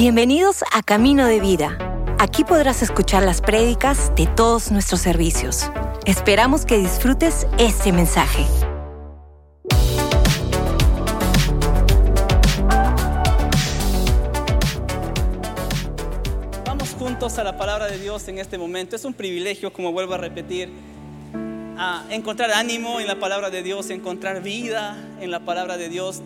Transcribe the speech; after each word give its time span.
Bienvenidos 0.00 0.64
a 0.72 0.82
Camino 0.82 1.26
de 1.26 1.40
Vida. 1.40 1.76
Aquí 2.18 2.42
podrás 2.42 2.80
escuchar 2.80 3.22
las 3.22 3.42
prédicas 3.42 4.10
de 4.16 4.26
todos 4.26 4.72
nuestros 4.72 5.02
servicios. 5.02 5.70
Esperamos 6.06 6.64
que 6.64 6.78
disfrutes 6.78 7.46
este 7.58 7.92
mensaje. 7.92 8.46
Vamos 16.64 16.94
juntos 16.98 17.38
a 17.38 17.44
la 17.44 17.58
palabra 17.58 17.88
de 17.88 17.98
Dios 17.98 18.26
en 18.28 18.38
este 18.38 18.56
momento. 18.56 18.96
Es 18.96 19.04
un 19.04 19.12
privilegio, 19.12 19.70
como 19.70 19.92
vuelvo 19.92 20.14
a 20.14 20.16
repetir, 20.16 20.72
encontrar 22.08 22.52
ánimo 22.52 23.00
en 23.00 23.06
la 23.06 23.20
palabra 23.20 23.50
de 23.50 23.62
Dios, 23.62 23.90
encontrar 23.90 24.42
vida 24.42 24.96
en 25.20 25.30
la 25.30 25.40
palabra 25.40 25.76
de 25.76 25.90
Dios. 25.90 26.22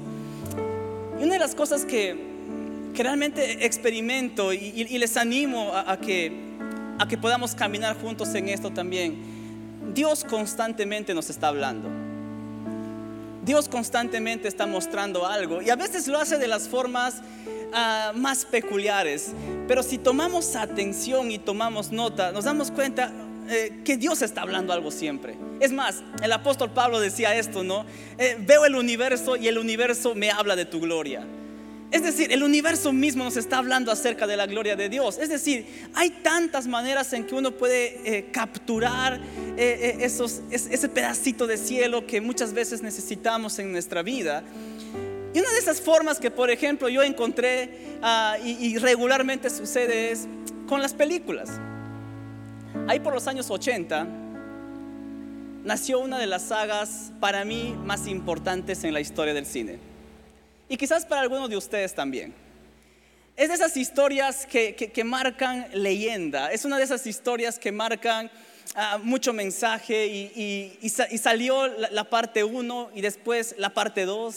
Y 1.18 1.24
una 1.24 1.32
de 1.32 1.40
las 1.40 1.56
cosas 1.56 1.84
que 1.84 2.33
que 2.94 3.02
realmente 3.02 3.66
experimento 3.66 4.52
y, 4.52 4.98
les 4.98 5.16
animo 5.16 5.72
a, 5.74 5.96
que, 5.98 6.32
a 6.98 7.08
que 7.08 7.18
podamos 7.18 7.54
caminar 7.54 8.00
juntos 8.00 8.34
en 8.34 8.48
esto 8.48 8.70
también. 8.70 9.16
Dios 9.92 10.24
constantemente 10.24 11.12
nos 11.12 11.28
está 11.28 11.48
hablando. 11.48 11.90
Dios 13.44 13.68
constantemente 13.68 14.48
está 14.48 14.66
mostrando 14.66 15.26
algo 15.26 15.60
y 15.60 15.68
a 15.68 15.76
veces 15.76 16.08
lo 16.08 16.18
hace 16.18 16.38
de 16.38 16.48
las 16.48 16.66
formas 16.68 17.20
ah, 17.74 18.12
más 18.14 18.44
peculiares. 18.44 19.32
Pero 19.68 19.82
si 19.82 19.98
tomamos 19.98 20.56
atención 20.56 21.30
y 21.30 21.38
tomamos 21.38 21.92
nota, 21.92 22.32
nos 22.32 22.44
damos 22.44 22.70
cuenta 22.70 23.12
eh, 23.50 23.80
que 23.84 23.98
Dios 23.98 24.22
está 24.22 24.42
hablando 24.42 24.72
algo 24.72 24.90
siempre. 24.90 25.36
Es 25.60 25.72
más, 25.72 26.02
el 26.22 26.32
apóstol 26.32 26.70
Pablo 26.70 27.00
decía 27.00 27.34
esto, 27.34 27.62
¿no? 27.62 27.84
Eh, 28.18 28.36
veo 28.38 28.64
el 28.64 28.76
universo 28.76 29.36
y 29.36 29.48
el 29.48 29.58
universo 29.58 30.14
me 30.14 30.30
habla 30.30 30.56
de 30.56 30.64
tu 30.64 30.80
gloria. 30.80 31.26
Es 31.94 32.02
decir, 32.02 32.32
el 32.32 32.42
universo 32.42 32.92
mismo 32.92 33.22
nos 33.22 33.36
está 33.36 33.58
hablando 33.58 33.92
acerca 33.92 34.26
de 34.26 34.36
la 34.36 34.46
gloria 34.46 34.74
de 34.74 34.88
Dios. 34.88 35.16
Es 35.16 35.28
decir, 35.28 35.64
hay 35.94 36.10
tantas 36.10 36.66
maneras 36.66 37.12
en 37.12 37.24
que 37.24 37.36
uno 37.36 37.52
puede 37.52 38.00
eh, 38.04 38.30
capturar 38.32 39.20
eh, 39.56 39.96
eh, 40.00 40.04
ese 40.50 40.88
pedacito 40.88 41.46
de 41.46 41.56
cielo 41.56 42.04
que 42.04 42.20
muchas 42.20 42.52
veces 42.52 42.82
necesitamos 42.82 43.60
en 43.60 43.70
nuestra 43.70 44.02
vida. 44.02 44.42
Y 45.32 45.38
una 45.38 45.48
de 45.52 45.58
esas 45.60 45.80
formas 45.80 46.18
que, 46.18 46.32
por 46.32 46.50
ejemplo, 46.50 46.88
yo 46.88 47.00
encontré 47.04 47.70
y, 48.44 48.50
y 48.50 48.78
regularmente 48.78 49.48
sucede 49.48 50.10
es 50.10 50.26
con 50.66 50.82
las 50.82 50.94
películas. 50.94 51.48
Ahí 52.88 52.98
por 52.98 53.14
los 53.14 53.28
años 53.28 53.48
80 53.52 54.04
nació 55.62 56.00
una 56.00 56.18
de 56.18 56.26
las 56.26 56.42
sagas 56.42 57.12
para 57.20 57.44
mí 57.44 57.72
más 57.84 58.08
importantes 58.08 58.82
en 58.82 58.94
la 58.94 59.00
historia 59.00 59.32
del 59.32 59.46
cine 59.46 59.93
y 60.68 60.76
quizás 60.76 61.04
para 61.04 61.22
algunos 61.22 61.50
de 61.50 61.56
ustedes 61.56 61.94
también. 61.94 62.34
Es 63.36 63.48
de 63.48 63.54
esas 63.54 63.76
historias 63.76 64.46
que, 64.46 65.02
marcan 65.04 65.66
leyenda, 65.72 66.52
es 66.52 66.64
una 66.64 66.78
de 66.78 66.84
esas 66.84 67.04
historias 67.06 67.58
que 67.58 67.72
marcan 67.72 68.30
ah, 68.76 68.98
mucho 69.02 69.32
mensaje 69.32 70.06
y, 70.06 70.88
salió 71.18 71.66
la, 71.66 72.04
parte 72.04 72.44
1 72.44 72.90
y 72.94 73.00
después 73.00 73.56
la 73.58 73.74
parte 73.74 74.04
2 74.04 74.36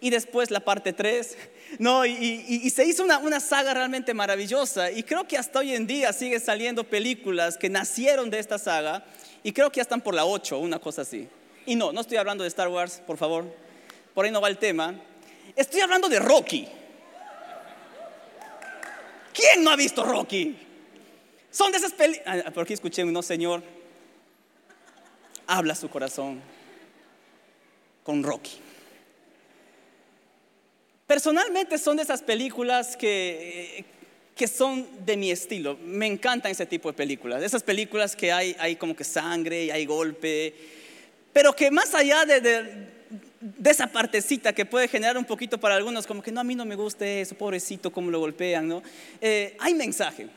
y 0.00 0.10
después 0.10 0.50
la 0.50 0.60
parte 0.60 0.92
3. 0.92 1.38
No, 1.78 2.04
y, 2.06 2.70
se 2.70 2.84
hizo 2.84 3.02
una, 3.02 3.18
una, 3.18 3.40
saga 3.40 3.74
realmente 3.74 4.12
maravillosa 4.14 4.92
y 4.92 5.02
creo 5.02 5.26
que 5.26 5.36
hasta 5.36 5.58
hoy 5.58 5.74
en 5.74 5.86
día 5.86 6.12
sigue 6.12 6.38
saliendo 6.38 6.84
películas 6.84 7.56
que 7.56 7.68
nacieron 7.70 8.30
de 8.30 8.38
esta 8.38 8.58
saga 8.58 9.04
y 9.42 9.52
creo 9.52 9.70
que 9.70 9.76
ya 9.76 9.82
están 9.82 10.02
por 10.02 10.14
la 10.14 10.24
8, 10.26 10.58
una 10.58 10.78
cosa 10.78 11.02
así. 11.02 11.26
Y 11.66 11.74
no, 11.74 11.90
no 11.92 12.02
estoy 12.02 12.18
hablando 12.18 12.44
de 12.44 12.48
Star 12.48 12.68
Wars, 12.68 13.02
por 13.06 13.16
favor, 13.16 13.46
por 14.12 14.24
ahí 14.24 14.30
no 14.30 14.40
va 14.40 14.48
el 14.48 14.58
tema. 14.58 14.94
Estoy 15.56 15.80
hablando 15.80 16.08
de 16.08 16.18
Rocky. 16.18 16.66
¿Quién 19.32 19.62
no 19.62 19.70
ha 19.70 19.76
visto 19.76 20.04
Rocky? 20.04 20.56
Son 21.50 21.70
de 21.70 21.78
esas 21.78 21.92
películas. 21.92 22.44
Ah, 22.46 22.50
por 22.50 22.64
aquí 22.64 22.72
escuché 22.72 23.04
no, 23.04 23.22
Señor. 23.22 23.62
Habla 25.46 25.74
su 25.74 25.88
corazón 25.88 26.40
con 28.02 28.22
Rocky. 28.22 28.58
Personalmente 31.06 31.78
son 31.78 31.96
de 31.98 32.02
esas 32.02 32.22
películas 32.22 32.96
que, 32.96 33.84
que 34.34 34.48
son 34.48 35.04
de 35.04 35.16
mi 35.16 35.30
estilo. 35.30 35.78
Me 35.82 36.06
encantan 36.06 36.50
ese 36.50 36.66
tipo 36.66 36.90
de 36.90 36.96
películas. 36.96 37.42
Esas 37.42 37.62
películas 37.62 38.16
que 38.16 38.32
hay, 38.32 38.56
hay 38.58 38.74
como 38.74 38.96
que 38.96 39.04
sangre 39.04 39.66
y 39.66 39.70
hay 39.70 39.86
golpe. 39.86 40.54
Pero 41.32 41.54
que 41.54 41.70
más 41.70 41.94
allá 41.94 42.24
de 42.24 42.93
esa 43.64 43.86
partecita 43.88 44.52
que 44.52 44.64
puede 44.64 44.88
generar 44.88 45.18
un 45.18 45.24
poquito 45.24 45.58
para 45.58 45.76
algunos, 45.76 46.06
como 46.06 46.22
que 46.22 46.32
no, 46.32 46.40
a 46.40 46.44
mí 46.44 46.54
no 46.54 46.64
me 46.64 46.76
gusta 46.76 47.06
eso, 47.06 47.34
pobrecito, 47.34 47.92
cómo 47.92 48.10
lo 48.10 48.20
golpean, 48.20 48.68
¿no? 48.68 48.82
Eh, 49.20 49.56
hay 49.60 49.74
mensaje. 49.74 50.28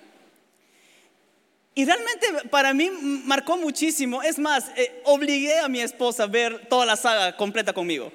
Y 1.78 1.86
realmente 1.86 2.50
para 2.50 2.74
mí 2.74 2.90
marcó 3.26 3.56
muchísimo. 3.56 4.24
Es 4.24 4.40
más, 4.40 4.72
eh, 4.76 5.00
obligué 5.04 5.60
a 5.60 5.68
mi 5.68 5.80
esposa 5.80 6.24
a 6.24 6.28
ver 6.28 6.68
toda 6.68 6.88
la 6.88 6.96
saga 6.96 7.38
completa 7.38 7.72
conmigo. 7.72 8.12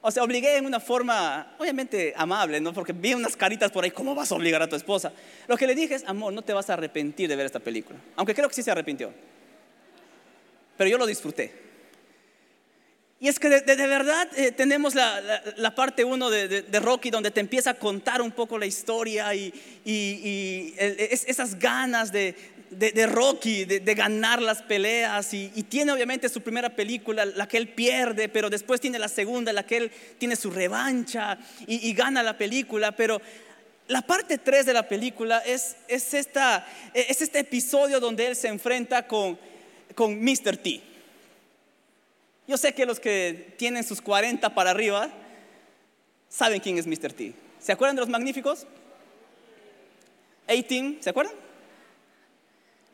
O 0.00 0.10
sea, 0.12 0.22
obligué 0.22 0.56
en 0.56 0.64
una 0.64 0.78
forma, 0.78 1.56
obviamente 1.58 2.14
amable, 2.16 2.60
¿no? 2.60 2.72
Porque 2.72 2.92
vi 2.92 3.12
unas 3.12 3.36
caritas 3.36 3.72
por 3.72 3.82
ahí, 3.82 3.90
¿cómo 3.90 4.14
vas 4.14 4.30
a 4.30 4.36
obligar 4.36 4.62
a 4.62 4.68
tu 4.68 4.76
esposa? 4.76 5.12
Lo 5.48 5.56
que 5.56 5.66
le 5.66 5.74
dije 5.74 5.96
es, 5.96 6.04
amor, 6.06 6.32
no 6.32 6.42
te 6.42 6.52
vas 6.52 6.70
a 6.70 6.74
arrepentir 6.74 7.28
de 7.28 7.34
ver 7.34 7.46
esta 7.46 7.58
película. 7.58 7.98
Aunque 8.14 8.36
creo 8.36 8.48
que 8.48 8.54
sí 8.54 8.62
se 8.62 8.70
arrepintió. 8.70 9.12
Pero 10.76 10.88
yo 10.88 10.96
lo 10.96 11.06
disfruté. 11.06 11.67
Y 13.20 13.26
es 13.26 13.40
que 13.40 13.48
de, 13.48 13.86
verdad 13.88 14.28
eh, 14.36 14.52
tenemos 14.52 14.94
la, 14.94 15.74
parte 15.74 16.04
uno 16.04 16.30
de, 16.30 16.62
Rocky 16.80 17.10
donde 17.10 17.32
te 17.32 17.40
empieza 17.40 17.70
a 17.70 17.74
contar 17.74 18.22
un 18.22 18.30
poco 18.30 18.58
la 18.58 18.66
historia 18.66 19.34
y, 19.34 19.52
esas 20.78 21.58
ganas 21.58 22.12
de, 22.12 22.36
Rocky 23.08 23.64
de, 23.64 23.94
ganar 23.96 24.40
las 24.40 24.62
peleas. 24.62 25.34
Y, 25.34 25.48
tiene 25.64 25.90
obviamente 25.90 26.28
su 26.28 26.42
primera 26.42 26.70
película, 26.70 27.24
la 27.24 27.48
que 27.48 27.56
él 27.56 27.68
pierde, 27.70 28.28
pero 28.28 28.48
después 28.50 28.80
tiene 28.80 29.00
la 29.00 29.08
segunda, 29.08 29.52
la 29.52 29.66
que 29.66 29.78
él 29.78 29.90
tiene 30.18 30.36
su 30.36 30.52
revancha 30.52 31.38
y, 31.66 31.92
gana 31.94 32.22
la 32.22 32.38
película. 32.38 32.92
Pero 32.92 33.20
la 33.88 34.02
parte 34.02 34.38
3 34.38 34.64
de 34.64 34.74
la 34.74 34.86
película 34.86 35.38
es, 35.38 35.74
es, 35.88 36.14
esta, 36.14 36.64
es 36.94 37.20
este 37.20 37.40
episodio 37.40 37.98
donde 37.98 38.28
él 38.28 38.36
se 38.36 38.46
enfrenta 38.46 39.08
con, 39.08 39.36
con 39.96 40.22
Mr. 40.22 40.56
T. 40.56 40.87
Yo 42.48 42.56
sé 42.56 42.72
que 42.72 42.86
los 42.86 42.98
que 42.98 43.54
tienen 43.58 43.84
sus 43.84 44.00
40 44.00 44.54
para 44.54 44.70
arriba 44.70 45.10
saben 46.30 46.60
quién 46.60 46.78
es 46.78 46.86
Mr. 46.86 47.12
T. 47.12 47.34
¿Se 47.60 47.72
acuerdan 47.72 47.94
de 47.96 48.00
los 48.00 48.08
magníficos? 48.08 48.66
18, 50.48 51.02
¿se 51.02 51.10
acuerdan? 51.10 51.34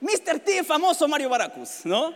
Mr. 0.01 0.41
T, 0.41 0.65
famoso 0.65 1.07
Mario 1.07 1.29
Baracus, 1.29 1.83
¿no? 1.85 2.13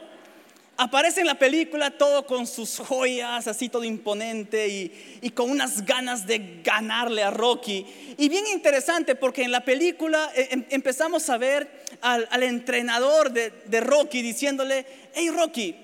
Aparece 0.77 1.21
en 1.21 1.29
la 1.29 1.39
película 1.39 1.93
todo 1.93 2.27
con 2.27 2.45
sus 2.45 2.79
joyas, 2.81 3.47
así 3.47 3.69
todo 3.69 3.85
imponente 3.85 4.69
y, 4.69 5.31
con 5.31 5.49
unas 5.49 5.85
ganas 5.87 6.27
de 6.27 6.61
ganarle 6.65 7.23
a 7.23 7.31
Rocky. 7.31 7.87
Y 8.19 8.29
bien 8.29 8.49
interesante 8.49 9.15
porque 9.15 9.45
en 9.45 9.53
la 9.53 9.65
película 9.65 10.33
eh, 10.35 10.49
em, 10.51 10.65
empezamos 10.71 11.31
a 11.31 11.39
ver 11.39 11.85
al, 12.01 12.43
entrenador 12.43 13.31
de, 13.31 13.51
de 13.67 13.81
Rocky 13.81 14.23
diciéndole, 14.23 14.87
hey 15.15 15.31
Rocky, 15.31 15.77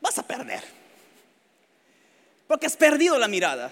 vas 0.00 0.18
a 0.18 0.22
perder. 0.26 0.75
Porque 2.46 2.66
has 2.66 2.76
perdido 2.76 3.18
la 3.18 3.28
mirada. 3.28 3.70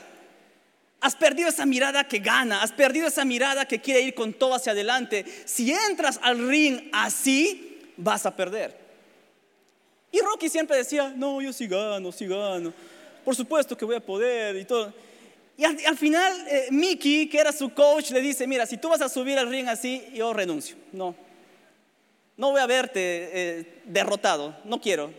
Has 1.01 1.15
perdido 1.15 1.49
esa 1.49 1.67
mirada 1.67 2.09
que 2.09 2.19
gana, 2.19 2.63
has 2.63 2.73
perdido 2.73 3.07
esa 3.07 3.25
mirada 3.27 3.69
que 3.69 3.81
quiere 3.81 4.01
ir 4.01 4.15
con 4.15 4.33
todo 4.33 4.55
hacia 4.55 4.73
adelante. 4.73 5.25
Si 5.45 5.71
entras 5.71 6.19
al 6.23 6.49
ring 6.49 6.89
así, 6.93 7.93
vas 7.99 8.25
a 8.25 8.35
perder. 8.35 8.75
Y 10.11 10.21
Rocky 10.21 10.49
siempre 10.49 10.77
decía, 10.77 11.13
no, 11.15 11.43
yo 11.43 11.53
sí 11.53 11.67
gano, 11.67 12.11
sí 12.11 12.27
gano. 12.27 12.73
Por 13.25 13.37
supuesto 13.37 13.77
que 13.77 13.85
voy 13.85 13.97
a 13.97 14.01
poder 14.01 14.57
y 14.57 14.65
todo. 14.65 14.95
Y 15.57 15.65
al, 15.65 15.97
final, 15.97 16.33
eh, 16.49 16.69
Mickey, 16.71 17.29
que 17.29 17.39
era 17.39 17.53
su 17.53 17.75
coach, 17.75 18.11
le 18.11 18.21
dice, 18.21 18.47
mira, 18.47 18.65
si 18.65 18.77
tú 18.77 18.89
vas 18.89 19.01
a 19.01 19.09
subir 19.09 19.39
al 19.39 19.49
ring 19.49 19.69
así, 19.69 20.05
yo 20.15 20.33
renuncio. 20.33 20.77
No, 20.93 21.15
no 22.37 22.51
voy 22.51 22.61
a 22.61 22.67
verte 22.67 23.01
eh, 23.01 23.83
derrotado, 23.85 24.57
no 24.65 24.81
quiero. 24.81 25.13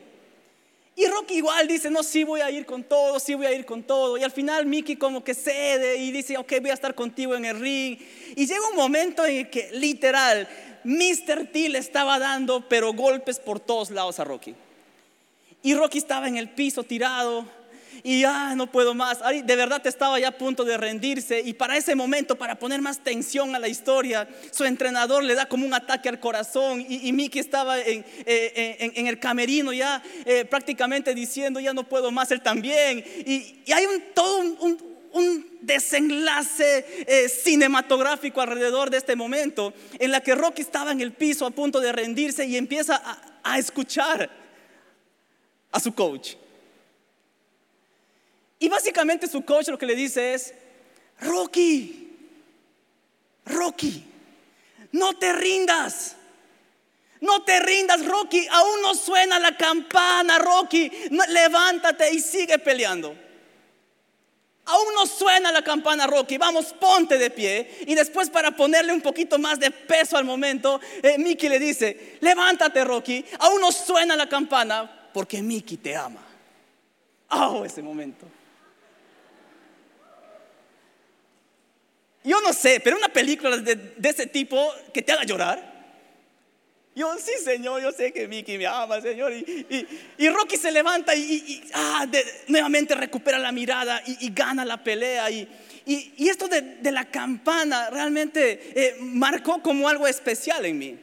Y 0.97 1.05
Rocky 1.07 1.35
igual 1.35 1.67
dice, 1.67 1.89
no, 1.91 2.03
sí 2.03 2.23
voy 2.23 2.39
a 2.39 2.49
ir 2.49 2.65
con 2.65 2.83
todo, 2.83 3.19
sí 3.19 3.33
voy 3.35 3.47
a 3.47 3.53
ir 3.53 3.65
con 3.65 3.83
todo. 3.83 4.17
Y 4.17 4.23
al 4.23 4.31
final 4.31 4.65
Mickey 4.65 4.95
como 4.95 5.23
que 5.23 5.33
cede 5.33 5.97
y 5.97 6.11
dice, 6.11 6.37
ok, 6.37 6.53
voy 6.61 6.69
a 6.69 6.73
estar 6.73 6.95
contigo 6.95 7.35
en 7.35 7.43
el 7.43 7.59
ring. 7.59 7.97
Y 8.35 8.47
llega 8.47 8.69
un 8.69 8.77
momento 8.77 9.25
en 9.25 9.49
que 9.49 9.69
literal, 9.73 10.47
Mr. 10.85 11.47
T 11.51 11.67
le 11.67 11.79
estaba 11.79 12.17
dando, 12.17 12.67
pero 12.69 12.93
golpes 12.93 13.39
por 13.39 13.59
todos 13.59 13.91
lados 13.91 14.21
a 14.21 14.23
Rocky. 14.23 14.55
Y 15.63 15.73
Rocky 15.73 15.97
estaba 15.97 16.29
en 16.29 16.37
el 16.37 16.49
piso 16.49 16.83
tirado 16.83 17.45
y 18.05 18.21
ya 18.21 18.53
no 18.53 18.71
puedo 18.71 18.93
más. 18.93 19.17
de 19.43 19.55
verdad 19.55 19.85
estaba 19.87 20.19
ya 20.19 20.27
a 20.27 20.37
punto 20.37 20.63
de 20.63 20.77
rendirse 20.77 21.41
y 21.43 21.53
para 21.53 21.75
ese 21.75 21.95
momento, 21.95 22.37
para 22.37 22.59
poner 22.59 22.79
más 22.79 22.99
tensión 22.99 23.55
a 23.55 23.59
la 23.59 23.67
historia, 23.67 24.29
su 24.51 24.63
entrenador 24.63 25.23
le 25.23 25.33
da 25.33 25.47
como 25.47 25.65
un 25.65 25.73
ataque 25.73 26.07
al 26.07 26.19
corazón 26.19 26.85
y, 26.87 27.11
Mickey 27.13 27.41
estaba 27.41 27.81
en, 27.81 28.05
eh, 28.27 28.93
el 28.95 29.19
camerino 29.19 29.73
ya 29.73 30.03
prácticamente 30.51 31.15
diciendo 31.15 31.59
ya 31.59 31.73
no 31.73 31.83
puedo 31.83 32.11
más, 32.11 32.29
él 32.29 32.41
también. 32.41 33.03
Y, 33.25 33.63
hay 33.73 33.87
un, 33.87 34.03
todo 34.13 34.37
un, 34.37 35.49
desenlace 35.61 36.85
eh, 37.07 37.27
cinematográfico 37.27 38.39
alrededor 38.39 38.91
de 38.91 38.97
este 38.97 39.15
momento 39.15 39.73
en 39.97 40.11
la 40.11 40.21
que 40.21 40.35
Rocky 40.35 40.61
estaba 40.61 40.91
en 40.91 41.01
el 41.01 41.13
piso 41.13 41.47
a 41.47 41.49
punto 41.49 41.79
de 41.79 41.91
rendirse 41.91 42.45
y 42.45 42.55
empieza 42.55 43.01
a 43.41 43.57
escuchar 43.57 44.29
a 45.71 45.79
su 45.79 45.95
coach. 45.95 46.35
Y 48.59 48.69
básicamente 48.69 49.27
su 49.27 49.43
coach 49.43 49.67
lo 49.67 49.77
que 49.77 49.85
le 49.85 49.95
dice 49.95 50.33
es, 50.33 50.53
Rocky, 51.19 52.17
Rocky, 53.45 54.03
no 54.91 55.13
te 55.13 55.33
rindas. 55.33 56.15
No 57.21 57.43
te 57.43 57.59
rindas, 57.59 58.05
Rocky. 58.05 58.45
Aún 58.51 58.81
no 58.81 58.93
suena 58.93 59.39
la 59.39 59.55
campana, 59.57 60.37
Rocky. 60.37 60.91
levántate 61.29 62.13
y 62.13 62.19
sigue 62.19 62.59
peleando. 62.59 63.15
Aún 64.65 64.93
no 64.95 65.05
suena 65.05 65.51
la 65.51 65.63
campana, 65.63 66.07
Rocky. 66.07 66.37
Vamos, 66.37 66.73
ponte 66.73 67.17
de 67.17 67.29
pie. 67.29 67.83
Y 67.87 67.95
después, 67.95 68.29
para 68.29 68.51
ponerle 68.51 68.93
un 68.93 69.01
poquito 69.01 69.37
más 69.37 69.59
de 69.59 69.71
peso 69.71 70.17
al 70.17 70.25
momento, 70.25 70.79
eh, 71.03 71.17
Mickey 71.17 71.49
le 71.49 71.59
dice: 71.59 72.17
Levántate, 72.21 72.83
Rocky. 72.83 73.23
Aún 73.39 73.61
no 73.61 73.71
suena 73.71 74.15
la 74.15 74.27
campana 74.27 75.09
porque 75.13 75.41
Mickey 75.41 75.77
te 75.77 75.95
ama. 75.95 76.21
Oh, 77.29 77.63
ese 77.63 77.81
momento. 77.81 78.27
Yo 82.25 82.41
no 82.41 82.53
sé, 82.53 82.81
pero 82.83 82.97
una 82.97 83.09
película 83.09 83.57
de, 83.57 83.93
ese 84.03 84.25
tipo 84.25 84.73
que 84.91 85.03
te 85.03 85.11
haga 85.11 85.23
llorar. 85.23 85.75
Yo, 86.95 87.15
sí, 87.17 87.33
Señor, 87.43 87.81
yo 87.81 87.91
sé 87.91 88.11
que 88.11 88.27
Mickey 88.27 88.57
me 88.57 88.65
ama, 88.65 88.99
Señor. 88.99 89.31
Y, 89.31 90.29
Rocky 90.29 90.57
se 90.57 90.71
levanta 90.71 91.13
y, 91.15 91.63
ah, 91.73 92.07
nuevamente 92.47 92.95
recupera 92.95 93.37
la 93.37 93.51
mirada 93.51 94.01
y, 94.05 94.29
gana 94.31 94.65
la 94.65 94.83
pelea. 94.83 95.29
Y, 95.29 95.47
esto 96.17 96.47
de, 96.47 96.91
la 96.91 97.05
campana 97.05 97.91
realmente 97.91 98.71
eh, 98.75 98.95
marcó 99.01 99.61
como 99.61 99.87
algo 99.87 100.07
especial 100.07 100.65
en 100.65 100.79
mí. 100.79 100.99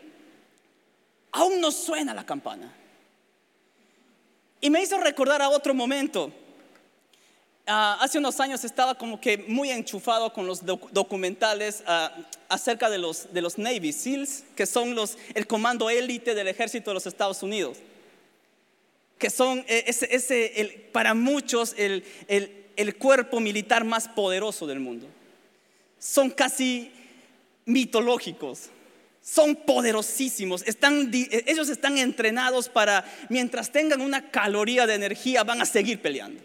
Aún 1.30 1.60
no 1.60 1.70
suena 1.70 2.12
la 2.14 2.26
campana. 2.26 2.74
Y 4.60 4.70
me 4.70 4.82
hizo 4.82 4.98
recordar 4.98 5.40
a 5.40 5.50
otro 5.50 5.72
momento 5.72 6.32
Ah, 7.66 7.96
hace 8.00 8.18
unos 8.18 8.40
años 8.40 8.64
estaba 8.64 8.96
como 8.96 9.20
que 9.20 9.38
muy 9.38 9.70
enchufado 9.70 10.32
con 10.32 10.48
los 10.48 10.62
documentales 10.64 11.84
ah, 11.86 12.12
acerca 12.48 12.90
de 12.90 12.98
los, 12.98 13.28
Navy 13.56 13.92
SEALs, 13.92 14.42
que 14.56 14.66
son 14.66 14.96
el 15.34 15.46
comando 15.46 15.88
élite 15.88 16.34
del 16.34 16.48
ejército 16.48 16.90
de 16.90 16.94
los 16.94 17.06
Estados 17.06 17.40
Unidos, 17.42 17.78
que 19.16 19.30
son 19.30 19.64
el, 19.68 20.74
para 20.92 21.14
muchos 21.14 21.74
el, 21.78 22.04
el, 22.26 22.96
cuerpo 22.96 23.38
militar 23.38 23.84
más 23.84 24.08
poderoso 24.08 24.66
del 24.66 24.80
mundo. 24.80 25.06
Son 26.00 26.30
casi 26.30 26.90
mitológicos 27.64 28.70
son 29.24 29.54
poderosísimos. 29.54 30.62
Están, 30.66 31.12
ellos 31.46 31.68
están 31.68 31.96
entrenados 31.96 32.68
para, 32.68 33.04
mientras 33.28 33.70
tengan 33.70 34.00
una 34.00 34.32
caloría 34.32 34.84
de 34.84 34.94
energía, 34.94 35.44
van 35.44 35.62
a 35.62 35.64
seguir 35.64 36.02
peleando. 36.02 36.42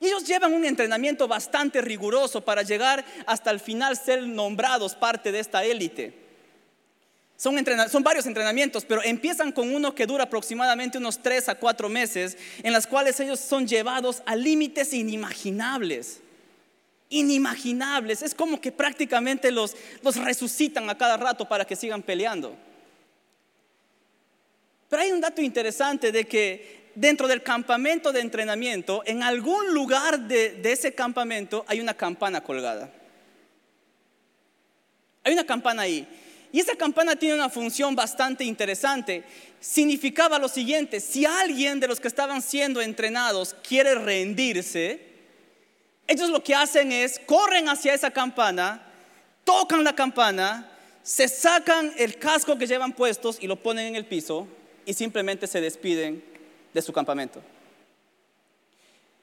Y 0.00 0.06
ellos 0.06 0.24
llevan 0.24 0.52
un 0.52 0.64
entrenamiento 0.64 1.26
bastante 1.26 1.80
riguroso 1.80 2.40
para 2.40 2.62
llegar 2.62 3.04
hasta 3.26 3.50
el 3.50 3.58
final 3.58 3.96
ser 3.96 4.22
nombrados 4.22 4.94
parte 4.94 5.32
de 5.32 5.40
esta 5.40 5.64
élite. 5.64 6.28
Son, 7.38 7.54
varios 8.02 8.26
entrenamientos, 8.26 8.84
pero 8.84 9.00
empiezan 9.02 9.52
con 9.52 9.72
uno 9.72 9.94
que 9.94 10.06
dura 10.06 10.24
aproximadamente 10.24 10.98
unos 10.98 11.22
tres 11.22 11.48
a 11.48 11.54
cuatro 11.54 11.88
meses, 11.88 12.36
en 12.64 12.72
las 12.72 12.84
cuales 12.86 13.20
ellos 13.20 13.38
son 13.38 13.66
llevados 13.66 14.22
a 14.26 14.34
límites 14.34 14.92
inimaginables. 14.92 16.18
Inimaginables. 17.10 18.22
Es 18.22 18.34
como 18.34 18.60
que 18.60 18.72
prácticamente 18.72 19.52
los 19.52 19.76
resucitan 20.02 20.90
a 20.90 20.98
cada 20.98 21.16
rato 21.16 21.48
para 21.48 21.64
que 21.64 21.76
sigan 21.76 22.02
peleando. 22.02 22.56
Pero 24.88 25.02
hay 25.02 25.12
un 25.12 25.20
dato 25.20 25.40
interesante 25.40 26.10
de 26.10 26.24
que 26.24 26.87
dentro 26.98 27.28
del 27.28 27.42
campamento 27.44 28.12
de 28.12 28.20
entrenamiento, 28.20 29.02
en 29.06 29.22
algún 29.22 29.72
lugar 29.72 30.18
de, 30.18 30.60
ese 30.64 30.94
campamento 30.94 31.64
hay 31.68 31.80
una 31.80 31.94
campana 31.94 32.42
colgada. 32.42 32.90
Hay 35.22 35.32
una 35.32 35.44
campana 35.44 35.82
ahí. 35.82 36.06
Y 36.50 36.58
esa 36.58 36.74
campana 36.74 37.14
tiene 37.14 37.36
una 37.36 37.50
función 37.50 37.94
bastante 37.94 38.42
interesante. 38.42 39.22
Significaba 39.60 40.38
lo 40.40 40.48
siguiente, 40.48 40.98
si 40.98 41.24
alguien 41.24 41.78
de 41.78 41.86
los 41.86 42.00
que 42.00 42.08
estaban 42.08 42.42
siendo 42.42 42.80
entrenados 42.80 43.54
quiere 43.66 43.94
rendirse, 43.94 45.00
ellos 46.08 46.30
lo 46.30 46.42
que 46.42 46.54
hacen 46.54 46.90
es, 46.90 47.20
corren 47.20 47.68
hacia 47.68 47.94
esa 47.94 48.10
campana, 48.10 48.82
tocan 49.44 49.84
la 49.84 49.94
campana, 49.94 50.72
se 51.04 51.28
sacan 51.28 51.92
el 51.96 52.18
casco 52.18 52.58
que 52.58 52.66
llevan 52.66 52.92
puestos 52.92 53.38
y 53.40 53.46
lo 53.46 53.56
ponen 53.56 53.86
en 53.86 53.96
el 53.96 54.06
piso 54.06 54.48
y 54.84 54.94
simplemente 54.94 55.46
se 55.46 55.60
despiden 55.60 56.37
su 56.82 56.92
campamento. 56.92 57.42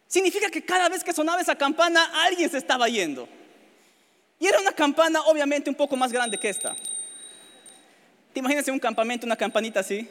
Significa 0.08 0.50
que 0.50 0.64
cada 0.64 0.88
vez 0.90 1.04
que 1.04 1.14
sonaba 1.14 1.42
esa 1.42 1.56
campana, 1.56 2.06
alguien 2.26 2.50
se 2.50 2.58
estaba 2.58 2.88
yendo. 2.88 3.28
Y 4.40 4.48
era 4.48 4.60
una 4.60 4.72
campana 4.72 5.22
obviamente 5.22 5.70
un 5.70 5.76
poco 5.76 5.96
más 5.96 6.12
grande 6.12 6.38
que 6.38 6.50
esta. 6.50 6.76
¿Te 8.34 8.40
imaginas 8.40 8.68
en 8.68 8.74
un 8.74 8.80
campamento 8.80 9.26
una 9.26 9.36
campanita 9.36 9.80
así? 9.80 10.10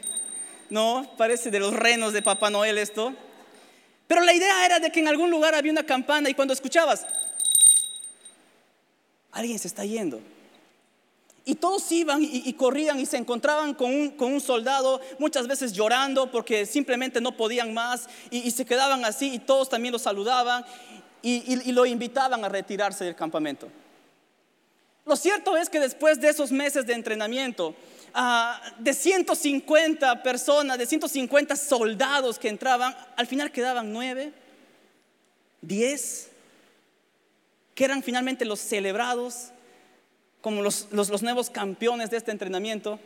No, 0.70 1.14
parece 1.17 1.50
de 1.50 1.61
los 1.61 1.75
renos 1.75 2.12
de 2.12 2.23
Papá 2.23 2.50
Noel 2.50 2.79
esto. 2.79 3.14
Pero 4.06 4.23
la 4.23 4.32
idea 4.32 4.67
era 4.67 4.81
de 4.81 4.91
que 4.91 5.00
en 5.00 5.08
algún 5.08 5.31
lugar 5.31 5.55
había 5.55 5.73
una 5.73 5.85
campana 5.85 6.29
y 6.29 6.35
cuando 6.35 6.55
escuchabas, 6.55 7.06
alguien 9.31 9.58
se 9.58 9.69
está 9.69 9.85
yendo. 9.85 10.20
Y 11.46 11.56
todos 11.56 11.93
iban 11.93 12.20
y, 12.23 12.50
corrían 12.55 12.99
y 12.99 13.05
se 13.05 13.19
encontraban 13.19 13.75
con 13.75 13.93
un, 13.93 14.41
soldado, 14.41 15.00
muchas 15.19 15.46
veces 15.46 15.75
llorando 15.75 16.31
porque 16.31 16.64
simplemente 16.64 17.20
no 17.20 17.37
podían 17.37 17.75
más 17.75 18.08
y, 18.31 18.50
se 18.50 18.64
quedaban 18.64 19.05
así 19.05 19.35
y 19.35 19.38
todos 19.38 19.69
también 19.69 19.93
lo 19.93 19.99
saludaban 19.99 20.64
y, 21.20 21.73
lo 21.73 21.85
invitaban 21.85 22.43
a 22.46 22.49
retirarse 22.49 23.05
del 23.05 23.14
campamento. 23.14 23.69
Lo 25.05 25.17
cierto 25.17 25.55
es 25.58 25.69
que 25.69 25.81
después 25.81 26.19
de 26.19 26.31
esos 26.31 26.50
meses 26.50 26.87
de 26.87 26.94
entrenamiento, 26.94 27.75
ah, 28.14 28.58
de 28.79 28.94
150 28.94 30.23
personas, 30.23 30.79
de 30.79 30.87
150 30.87 31.56
soldados 31.56 32.38
que 32.38 32.49
entraban, 32.49 32.96
al 33.17 33.26
final 33.26 33.52
quedaban 33.52 33.93
nueve, 33.93 34.32
diez, 35.61 36.31
que 37.75 37.85
eran 37.85 38.02
finalmente 38.02 38.46
los 38.46 38.61
celebrados 38.61 39.51
como 40.44 40.60
los, 40.60 41.22
nuevos 41.22 41.48
campeones 41.48 42.10
de 42.10 42.19
este 42.19 42.31
entrenamiento. 42.31 43.01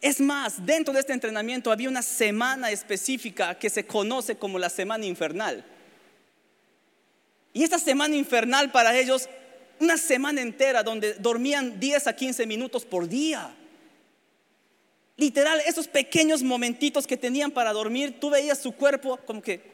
Es 0.00 0.22
más, 0.22 0.64
dentro 0.64 0.94
de 0.94 1.00
este 1.00 1.12
entrenamiento 1.12 1.70
había 1.70 1.90
una 1.90 2.00
semana 2.00 2.70
específica 2.70 3.58
que 3.58 3.68
se 3.68 3.84
conoce 3.84 4.36
como 4.36 4.58
la 4.58 4.70
semana 4.70 5.04
infernal. 5.04 5.66
Y 7.52 7.62
esta 7.62 7.78
semana 7.78 8.16
infernal 8.16 8.72
para 8.72 8.98
ellos, 8.98 9.28
una 9.78 9.98
semana 9.98 10.40
entera 10.40 10.82
donde 10.82 11.12
dormían 11.12 11.78
10 11.78 12.06
a 12.06 12.16
15 12.16 12.46
minutos 12.46 12.86
por 12.86 13.06
día. 13.06 13.54
Literal, 15.18 15.60
esos 15.66 15.88
pequeños 15.88 16.42
momentitos 16.42 17.06
que 17.06 17.18
tenían 17.18 17.50
para 17.50 17.74
dormir, 17.74 18.18
tú 18.18 18.30
veías 18.30 18.58
su 18.58 18.72
cuerpo 18.72 19.18
como 19.26 19.42
que 19.42 19.73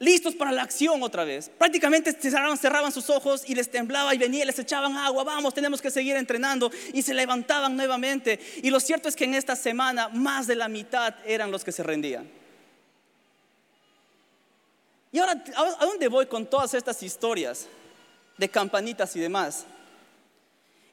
listos 0.00 0.34
para 0.34 0.50
la 0.50 0.62
acción 0.62 1.02
otra 1.02 1.24
vez. 1.24 1.50
Prácticamente 1.56 2.12
cerraban, 2.12 2.90
sus 2.90 3.10
ojos 3.10 3.44
y 3.46 3.54
les 3.54 3.70
temblaba 3.70 4.14
y 4.14 4.18
venía, 4.18 4.44
les 4.44 4.58
echaban 4.58 4.96
agua, 4.96 5.22
vamos, 5.22 5.54
tenemos 5.54 5.80
que 5.80 5.90
seguir 5.90 6.16
entrenando 6.16 6.72
y 6.92 7.02
se 7.02 7.14
levantaban 7.14 7.76
nuevamente. 7.76 8.40
Y 8.62 8.70
lo 8.70 8.80
cierto 8.80 9.08
es 9.08 9.14
que 9.14 9.24
en 9.24 9.34
esta 9.34 9.54
semana 9.54 10.08
más 10.08 10.46
de 10.46 10.56
la 10.56 10.68
mitad 10.68 11.14
eran 11.24 11.50
los 11.52 11.62
que 11.62 11.70
se 11.70 11.82
rendían. 11.82 12.28
Y 15.12 15.18
ahora, 15.18 15.42
¿a 15.78 15.84
dónde 15.84 16.08
voy 16.08 16.26
con 16.26 16.46
todas 16.46 16.72
estas 16.72 17.02
historias 17.02 17.66
de 18.38 18.48
campanitas 18.48 19.14
y 19.16 19.20
demás? 19.20 19.66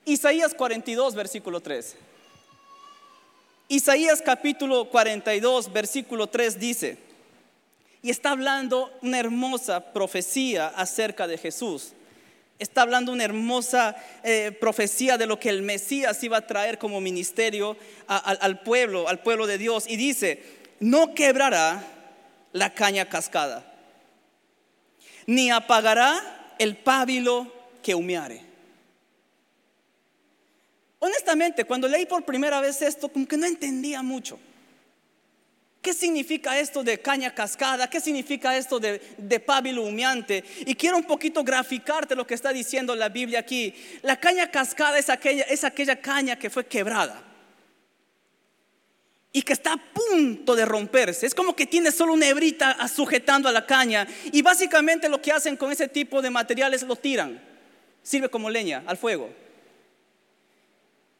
Isaías 0.03 0.53
42, 0.53 1.15
versículo 1.15 1.61
3. 1.61 1.95
Isaías 3.69 4.21
capítulo 4.21 4.89
42, 4.89 5.71
versículo 5.71 6.27
3 6.27 6.59
dice, 6.59 7.06
y 8.01 8.09
está 8.09 8.31
hablando 8.31 8.91
una 9.01 9.19
hermosa 9.19 9.93
profecía 9.93 10.67
acerca 10.67 11.27
de 11.27 11.37
Jesús. 11.37 11.93
Está 12.59 12.81
hablando 12.81 13.11
una 13.11 13.23
hermosa 13.23 13.95
eh, 14.23 14.51
profecía 14.59 15.17
de 15.17 15.27
lo 15.27 15.39
que 15.39 15.49
el 15.49 15.61
Mesías 15.61 16.23
iba 16.23 16.37
a 16.37 16.47
traer 16.47 16.79
como 16.79 17.01
ministerio 17.01 17.77
al 18.07 18.61
pueblo, 18.61 19.07
al 19.07 19.19
pueblo 19.19 19.45
de 19.45 19.59
Dios. 19.59 19.85
Y 19.87 19.95
dice, 19.95 20.43
no 20.79 21.13
quebrará 21.13 21.83
la 22.53 22.73
caña 22.73 23.09
cascada, 23.09 23.71
ni 25.27 25.51
apagará 25.51 26.55
el 26.57 26.77
pábilo 26.77 27.51
que 27.83 27.93
humeare. 27.93 28.41
Honestamente, 30.99 31.65
cuando 31.65 31.87
leí 31.87 32.07
por 32.07 32.25
primera 32.25 32.59
vez 32.59 32.81
esto, 32.81 33.09
como 33.09 33.27
que 33.27 33.37
no 33.37 33.45
entendía 33.45 34.01
mucho. 34.01 34.39
¿Qué 35.87 35.93
significa 35.93 36.59
esto 36.59 36.83
de 36.83 36.99
caña 36.99 37.33
cascada? 37.33 37.89
¿Qué 37.89 38.01
significa 38.01 38.57
esto 38.57 38.77
de, 38.77 39.01
de 39.17 39.39
pábilo 39.39 39.83
humeante? 39.83 40.43
Y 40.65 40.75
quiero 40.75 40.97
un 40.97 41.05
poquito 41.05 41.45
graficarte 41.45 42.13
lo 42.13 42.27
que 42.27 42.33
está 42.33 42.51
diciendo 42.51 42.93
la 42.93 43.07
Biblia 43.07 43.39
aquí. 43.39 43.73
La 44.01 44.19
caña 44.19 44.51
cascada 44.51 44.99
es 44.99 45.09
aquella, 45.09 45.43
es 45.43 45.63
aquella 45.63 45.95
caña 46.01 46.37
que 46.37 46.49
fue 46.49 46.65
quebrada 46.65 47.23
y 49.31 49.41
que 49.43 49.53
está 49.53 49.71
a 49.71 49.77
punto 49.77 50.57
de 50.57 50.65
romperse. 50.65 51.25
Es 51.25 51.33
como 51.33 51.55
que 51.55 51.65
tiene 51.65 51.93
solo 51.93 52.11
una 52.11 52.27
hebrita 52.27 52.85
sujetando 52.89 53.47
a 53.47 53.53
la 53.53 53.65
caña. 53.65 54.05
Y 54.33 54.41
básicamente 54.41 55.07
lo 55.07 55.21
que 55.21 55.31
hacen 55.31 55.55
con 55.55 55.71
ese 55.71 55.87
tipo 55.87 56.21
de 56.21 56.29
materiales 56.29 56.83
lo 56.83 56.97
tiran. 56.97 57.41
Sirve 58.03 58.27
como 58.27 58.49
leña 58.49 58.83
al 58.85 58.97
fuego. 58.97 59.46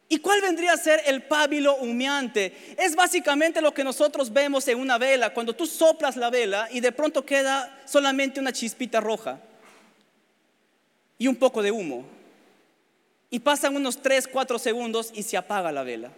¿Y 0.10 0.20
cuál 0.20 0.42
vendría 0.42 0.74
a 0.74 0.78
ser 0.78 1.02
el 1.06 1.24
pábilo 1.24 1.76
humeante? 1.76 2.76
Es 2.78 2.96
básicamente 2.96 3.62
lo 3.62 3.74
que 3.74 3.84
nosotros 3.84 4.32
vemos 4.32 4.68
en 4.68 4.80
una 4.80 4.98
vela, 4.98 5.34
cuando 5.34 5.54
tú 5.54 5.66
soplas 5.66 6.16
la 6.16 6.30
vela 6.30 6.70
y 6.72 6.80
de 6.80 6.94
pronto 6.94 7.26
queda 7.26 7.82
solamente 7.86 8.40
una 8.40 8.54
chispita 8.54 9.02
roja 9.02 9.40
y 11.18 11.28
un 11.28 11.36
poco 11.36 11.62
de 11.62 11.72
humo. 11.72 12.06
Y 13.30 13.40
pasan 13.40 13.76
unos 13.76 14.02
3, 14.02 14.30
4 14.30 14.58
segundos 14.60 15.12
y 15.14 15.24
se 15.24 15.36
apaga 15.36 15.74
la 15.74 15.84
vela. 15.84 16.12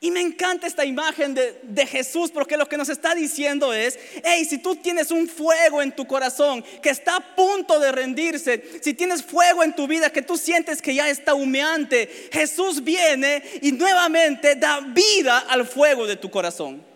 Y 0.00 0.10
me 0.10 0.20
encanta 0.20 0.66
esta 0.66 0.84
imagen 0.84 1.34
de, 1.34 1.86
Jesús 1.86 2.30
porque 2.30 2.56
lo 2.56 2.68
que 2.68 2.76
nos 2.76 2.90
está 2.90 3.14
diciendo 3.14 3.72
es, 3.72 3.98
hey, 4.22 4.44
si 4.44 4.58
tú 4.58 4.76
tienes 4.76 5.10
un 5.10 5.26
fuego 5.26 5.80
en 5.80 5.92
tu 5.92 6.06
corazón 6.06 6.62
que 6.82 6.90
está 6.90 7.16
a 7.16 7.34
punto 7.34 7.78
de 7.78 7.90
rendirse, 7.90 8.62
si 8.82 8.92
tienes 8.92 9.22
fuego 9.22 9.62
en 9.62 9.74
tu 9.74 9.86
vida 9.86 10.10
que 10.10 10.20
tú 10.20 10.36
sientes 10.36 10.82
que 10.82 10.94
ya 10.94 11.08
está 11.08 11.34
humeante, 11.34 12.28
Jesús 12.32 12.84
viene 12.84 13.42
y 13.62 13.72
nuevamente 13.72 14.56
da 14.56 14.80
vida 14.80 15.38
al 15.38 15.66
fuego 15.66 16.06
de 16.06 16.16
tu 16.16 16.30
corazón. 16.30 16.93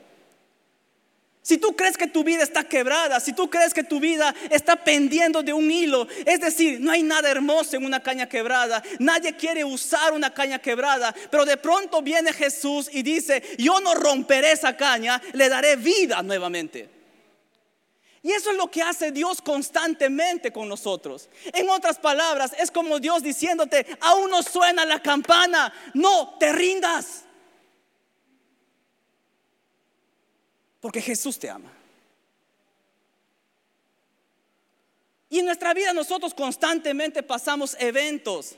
Si 1.49 1.57
tú 1.57 1.75
crees 1.75 1.97
que 1.97 2.07
tu 2.07 2.25
vida 2.25 2.43
está 2.43 2.65
quebrada, 2.65 3.21
si 3.21 3.33
tú 3.33 3.49
crees 3.49 3.73
que 3.73 3.83
tu 3.83 4.01
vida 4.01 4.35
está 4.51 4.85
pendiendo 4.85 5.43
de 5.43 5.55
un 5.55 5.71
hilo, 5.71 6.07
es 6.27 6.43
decir, 6.43 6.79
no 6.79 6.91
hay 6.91 7.03
nada 7.03 7.31
hermoso 7.31 7.75
en 7.75 7.87
una 7.87 8.03
caña 8.03 8.29
quebrada, 8.29 8.83
nadie 8.99 9.35
quiere 9.35 9.65
usar 9.65 10.13
una 10.13 10.35
caña 10.35 10.59
quebrada, 10.59 11.15
pero 11.31 11.47
de 11.47 11.57
pronto 11.57 12.03
viene 12.03 12.35
Jesús 12.35 12.91
y 12.93 13.03
dice, 13.03 13.43
yo 13.57 13.81
no 13.81 13.95
romperé 13.95 14.53
esa 14.53 14.77
caña, 14.77 15.23
le 15.33 15.49
daré 15.49 15.77
vida 15.77 16.23
nuevamente. 16.23 16.91
Y 18.23 18.31
eso 18.33 18.51
es 18.51 18.57
lo 18.59 18.71
que 18.71 18.83
hace 18.83 19.11
Dios 19.11 19.41
constantemente 19.41 20.53
con 20.53 20.69
nosotros. 20.69 21.31
En 21.55 21.71
otras 21.71 21.99
palabras, 21.99 22.53
es 22.59 22.71
como 22.71 23.01
Dios 23.01 23.23
diciéndote, 23.23 23.87
aún 24.03 24.29
no 24.29 24.43
suena 24.43 24.85
la 24.85 25.01
campana, 25.01 25.73
no 25.95 26.37
te 26.39 26.53
rindas. 26.53 27.25
Porque 30.81 31.01
Jesús 31.01 31.39
te 31.39 31.51
ama. 31.51 31.73
Y 35.31 35.41
en 35.41 35.45
nuestra 35.45 35.75
vida 35.75 35.93
nosotros 35.93 36.33
constantemente 36.33 37.23
pasamos 37.23 37.77
eventos 37.79 38.55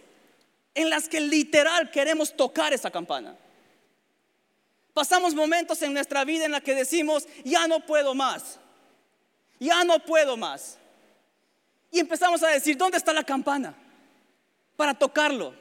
en 0.75 0.89
las 0.89 1.09
que 1.09 1.21
literal 1.21 1.91
queremos 1.91 2.37
tocar 2.37 2.73
esa 2.73 2.91
campana. 2.91 3.37
Pasamos 4.95 5.35
momentos 5.35 5.83
en 5.83 5.93
nuestra 5.93 6.25
vida 6.25 6.45
en 6.45 6.53
la 6.53 6.61
que 6.61 6.75
decimos, 6.75 7.27
ya 7.45 7.67
no 7.67 7.81
puedo 7.81 8.15
más, 8.15 8.59
ya 9.59 9.83
no 9.85 9.99
puedo 10.01 10.37
más. 10.37 10.79
Y 11.91 11.99
empezamos 11.99 12.43
a 12.43 12.49
decir, 12.49 12.77
¿dónde 12.77 12.99
está 12.99 13.13
la 13.13 13.25
campana 13.25 13.75
para 14.77 14.95
tocarlo? 14.95 15.55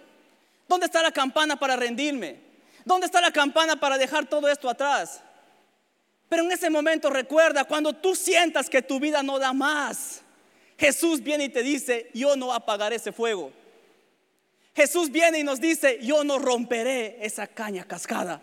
¿Dónde 0.67 0.85
está 0.85 1.01
la 1.01 1.11
campana 1.11 1.57
para 1.57 1.75
rendirme? 1.75 2.39
¿Dónde 2.85 3.07
está 3.07 3.19
la 3.19 3.31
campana 3.31 3.79
para 3.79 3.97
dejar 3.97 4.27
todo 4.27 4.47
esto 4.47 4.69
atrás? 4.69 5.21
Pero 6.29 6.43
en 6.43 6.51
ese 6.51 6.69
momento 6.69 7.09
recuerda, 7.09 7.65
cuando 7.65 7.93
tú 7.93 8.15
sientas 8.15 8.69
que 8.69 8.83
tu 8.83 8.99
vida 8.99 9.23
no 9.23 9.39
da 9.39 9.51
más, 9.51 10.21
Jesús 10.77 11.21
viene 11.21 11.45
y 11.45 11.49
te 11.49 11.63
dice, 11.63 12.09
yo 12.13 12.35
no 12.35 12.53
apagaré 12.53 12.97
ese 12.97 13.11
fuego. 13.11 13.51
Jesús 14.75 15.11
viene 15.11 15.39
y 15.39 15.43
nos 15.43 15.59
dice, 15.59 15.99
yo 16.01 16.23
no 16.23 16.37
romperé 16.37 17.17
esa 17.21 17.47
caña 17.47 17.83
cascada. 17.83 18.41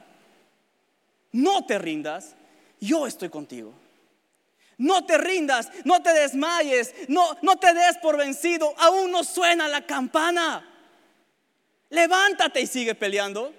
No 1.30 1.64
te 1.64 1.78
rindas, 1.78 2.34
yo 2.80 3.06
estoy 3.06 3.28
contigo. 3.28 3.72
No 4.78 5.06
te 5.06 5.16
rindas, 5.16 5.70
no 5.84 6.02
te 6.02 6.12
desmayes, 6.12 6.92
no, 7.08 7.38
no 7.40 7.56
te 7.56 7.72
des 7.72 7.96
por 7.98 8.18
vencido, 8.18 8.74
aún 8.78 9.10
no 9.10 9.24
suena 9.24 9.68
la 9.68 9.86
campana. 9.86 10.68
Levántate 11.88 12.60
y 12.60 12.66
sigue 12.66 12.94
peleando. 12.94 13.54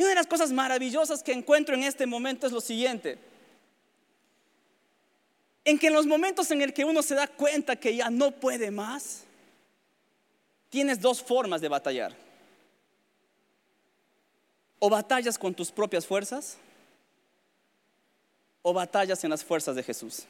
Y 0.00 0.02
una 0.02 0.08
de 0.08 0.14
las 0.14 0.26
cosas 0.26 0.50
maravillosas 0.50 1.22
que 1.22 1.30
encuentro 1.30 1.74
en 1.74 1.82
este 1.82 2.06
momento 2.06 2.46
es 2.46 2.54
lo 2.54 2.62
siguiente. 2.62 3.18
En 5.62 5.78
que 5.78 5.88
en 5.88 5.92
los 5.92 6.06
momentos 6.06 6.50
en 6.50 6.62
el 6.62 6.72
que 6.72 6.86
uno 6.86 7.02
se 7.02 7.14
da 7.14 7.26
cuenta 7.26 7.76
que 7.76 7.94
ya 7.94 8.08
no 8.08 8.30
puede 8.30 8.70
más, 8.70 9.24
tienes 10.70 11.02
dos 11.02 11.22
formas 11.22 11.60
de 11.60 11.68
batallar. 11.68 12.16
O 14.78 14.88
batallas 14.88 15.38
con 15.38 15.52
tus 15.52 15.70
propias 15.70 16.06
fuerzas, 16.06 16.56
o 18.62 18.72
batallas 18.72 19.22
en 19.22 19.28
las 19.28 19.44
fuerzas 19.44 19.76
de 19.76 19.82
Jesús. 19.82 20.24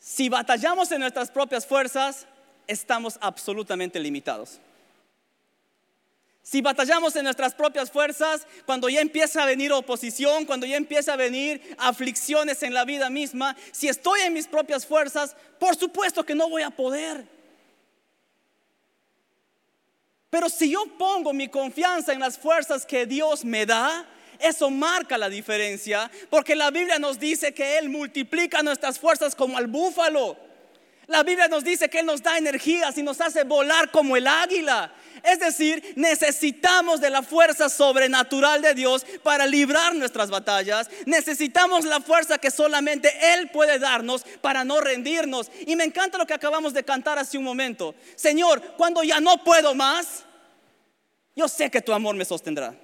Si 0.00 0.30
batallamos 0.30 0.90
en 0.92 1.00
nuestras 1.00 1.30
propias 1.30 1.66
fuerzas, 1.66 2.26
estamos 2.66 3.18
absolutamente 3.20 4.00
limitados. 4.00 4.60
Si 6.48 6.60
batallamos 6.60 7.16
en 7.16 7.24
nuestras 7.24 7.54
propias 7.54 7.90
fuerzas, 7.90 8.46
cuando 8.66 8.88
ya 8.88 9.00
empieza 9.00 9.42
a 9.42 9.46
venir 9.46 9.72
oposición, 9.72 10.44
cuando 10.44 10.64
ya 10.64 10.76
empieza 10.76 11.14
a 11.14 11.16
venir 11.16 11.60
aflicciones 11.76 12.62
en 12.62 12.72
la 12.72 12.84
vida 12.84 13.10
misma, 13.10 13.56
si 13.72 13.88
estoy 13.88 14.20
en 14.20 14.32
mis 14.32 14.46
propias 14.46 14.86
fuerzas, 14.86 15.34
por 15.58 15.74
supuesto 15.74 16.24
que 16.24 16.36
no 16.36 16.48
voy 16.48 16.62
a 16.62 16.70
poder. 16.70 17.26
Pero 20.30 20.48
si 20.48 20.70
yo 20.70 20.84
pongo 20.96 21.32
mi 21.32 21.48
confianza 21.48 22.12
en 22.12 22.20
las 22.20 22.38
fuerzas 22.38 22.86
que 22.86 23.06
Dios 23.06 23.44
me 23.44 23.66
da, 23.66 24.06
eso 24.38 24.70
marca 24.70 25.18
la 25.18 25.28
diferencia, 25.28 26.08
porque 26.30 26.54
la 26.54 26.70
Biblia 26.70 27.00
nos 27.00 27.18
dice 27.18 27.54
que 27.54 27.76
Él 27.76 27.88
multiplica 27.88 28.62
nuestras 28.62 29.00
fuerzas 29.00 29.34
como 29.34 29.58
al 29.58 29.66
búfalo. 29.66 30.45
La 31.08 31.22
Biblia 31.22 31.46
nos 31.46 31.62
dice 31.62 31.88
que 31.88 32.00
Él 32.00 32.06
nos 32.06 32.22
da 32.22 32.36
energías 32.36 32.98
y 32.98 33.02
nos 33.02 33.20
hace 33.20 33.44
volar 33.44 33.92
como 33.92 34.16
el 34.16 34.26
águila. 34.26 34.92
Es 35.22 35.38
decir, 35.38 35.94
necesitamos 35.94 37.00
de 37.00 37.10
la 37.10 37.22
fuerza 37.22 37.68
sobrenatural 37.68 38.60
de 38.60 38.74
Dios 38.74 39.06
para 39.22 39.46
librar 39.46 39.94
nuestras 39.94 40.30
batallas. 40.30 40.90
Necesitamos 41.06 41.84
la 41.84 42.00
fuerza 42.00 42.38
que 42.38 42.50
solamente 42.50 43.12
Él 43.34 43.50
puede 43.50 43.78
darnos 43.78 44.24
para 44.40 44.64
no 44.64 44.80
rendirnos. 44.80 45.50
Y 45.66 45.76
me 45.76 45.84
encanta 45.84 46.18
lo 46.18 46.26
que 46.26 46.34
acabamos 46.34 46.74
de 46.74 46.82
cantar 46.82 47.18
hace 47.20 47.38
un 47.38 47.44
momento. 47.44 47.94
Señor, 48.16 48.60
cuando 48.76 49.04
ya 49.04 49.20
no 49.20 49.44
puedo 49.44 49.76
más, 49.76 50.24
yo 51.36 51.46
sé 51.46 51.70
que 51.70 51.80
tu 51.80 51.92
amor 51.92 52.16
me 52.16 52.24
sostendrá. 52.24 52.74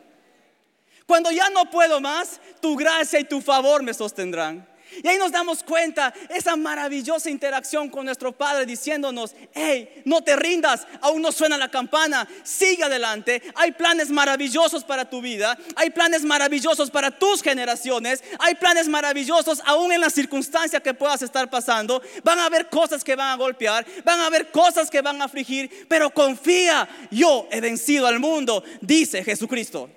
Cuando 1.06 1.32
ya 1.32 1.50
no 1.50 1.68
puedo 1.70 2.00
más, 2.00 2.40
tu 2.60 2.76
gracia 2.76 3.18
y 3.18 3.24
tu 3.24 3.40
favor 3.40 3.82
me 3.82 3.92
sostendrán. 3.92 4.71
Y 5.02 5.08
ahí 5.08 5.18
nos 5.18 5.32
damos 5.32 5.62
cuenta 5.62 6.12
esa 6.28 6.56
maravillosa 6.56 7.30
interacción 7.30 7.88
con 7.88 8.04
nuestro 8.04 8.32
Padre 8.32 8.66
diciéndonos, 8.66 9.34
hey, 9.54 10.02
no 10.04 10.22
te 10.22 10.36
rindas, 10.36 10.86
aún 11.00 11.22
no 11.22 11.32
suena 11.32 11.56
la 11.56 11.70
campana, 11.70 12.28
sigue 12.42 12.84
adelante, 12.84 13.42
hay 13.54 13.72
planes 13.72 14.10
maravillosos 14.10 14.84
para 14.84 15.08
tu 15.08 15.20
vida, 15.20 15.56
hay 15.76 15.90
planes 15.90 16.24
maravillosos 16.24 16.90
para 16.90 17.10
tus 17.10 17.42
generaciones, 17.42 18.22
hay 18.38 18.54
planes 18.54 18.88
maravillosos 18.88 19.62
aún 19.64 19.92
en 19.92 20.00
la 20.00 20.10
circunstancia 20.10 20.80
que 20.80 20.94
puedas 20.94 21.22
estar 21.22 21.48
pasando, 21.48 22.02
van 22.22 22.38
a 22.38 22.46
haber 22.46 22.68
cosas 22.68 23.04
que 23.04 23.16
van 23.16 23.30
a 23.30 23.36
golpear, 23.36 23.86
van 24.04 24.20
a 24.20 24.26
haber 24.26 24.50
cosas 24.50 24.90
que 24.90 25.00
van 25.00 25.20
a 25.20 25.24
afligir, 25.24 25.86
pero 25.88 26.10
confía, 26.10 26.88
yo 27.10 27.48
he 27.50 27.60
vencido 27.60 28.06
al 28.06 28.18
mundo, 28.18 28.62
dice 28.80 29.24
Jesucristo. 29.24 29.90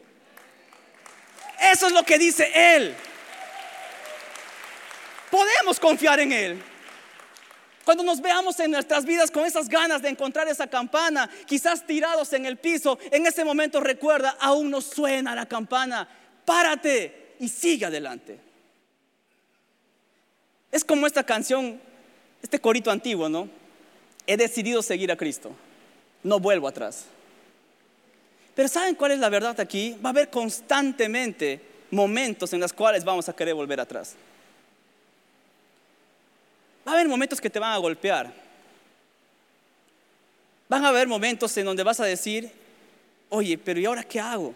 Eso 1.71 1.87
es 1.87 1.93
lo 1.93 2.03
que 2.03 2.19
dice 2.19 2.51
Él 2.53 2.95
podemos 5.35 5.81
confiar 5.81 6.21
en 6.21 6.31
Él. 6.31 6.63
Cuando 7.83 8.03
nos 8.03 8.21
veamos 8.21 8.57
en 8.61 8.71
nuestras 8.71 9.03
vidas 9.03 9.29
con 9.29 9.45
esas 9.45 9.67
ganas 9.67 10.01
de 10.01 10.07
encontrar 10.07 10.47
esa 10.47 10.67
campana, 10.67 11.29
quizás 11.45 11.85
tirados 11.85 12.31
en 12.31 12.45
el 12.45 12.57
piso, 12.57 12.97
en 13.11 13.25
ese 13.25 13.43
momento 13.43 13.81
recuerda, 13.81 14.37
aún 14.39 14.71
no 14.71 14.79
suena 14.79 15.35
la 15.35 15.45
campana, 15.45 16.07
párate 16.45 17.35
y 17.39 17.49
sigue 17.49 17.85
adelante. 17.85 18.39
Es 20.71 20.85
como 20.85 21.05
esta 21.05 21.23
canción, 21.23 21.81
este 22.41 22.59
corito 22.59 22.89
antiguo, 22.89 23.27
¿no? 23.27 23.49
He 24.25 24.37
decidido 24.37 24.81
seguir 24.81 25.11
a 25.11 25.17
Cristo, 25.17 25.51
no 26.23 26.39
vuelvo 26.39 26.69
atrás. 26.69 27.05
Pero 28.55 28.69
¿saben 28.69 28.95
cuál 28.95 29.11
es 29.11 29.19
la 29.19 29.29
verdad 29.29 29.59
aquí? 29.59 29.97
Va 30.03 30.09
a 30.09 30.13
haber 30.13 30.29
constantemente 30.29 31.59
momentos 31.91 32.53
en 32.53 32.61
los 32.61 32.71
cuales 32.71 33.03
vamos 33.03 33.27
a 33.27 33.35
querer 33.35 33.53
volver 33.53 33.81
atrás. 33.81 34.15
Va 36.85 36.91
a 36.91 36.95
haber 36.95 37.07
momentos 37.07 37.41
que 37.41 37.49
te 37.49 37.59
van 37.59 37.73
a 37.73 37.77
golpear. 37.77 38.31
Van 40.67 40.83
a 40.83 40.89
haber 40.89 41.07
momentos 41.07 41.55
en 41.57 41.65
donde 41.65 41.83
vas 41.83 41.99
a 41.99 42.05
decir, 42.05 42.51
oye, 43.29 43.57
pero 43.57 43.79
¿y 43.79 43.85
ahora 43.85 44.03
qué 44.03 44.19
hago? 44.19 44.53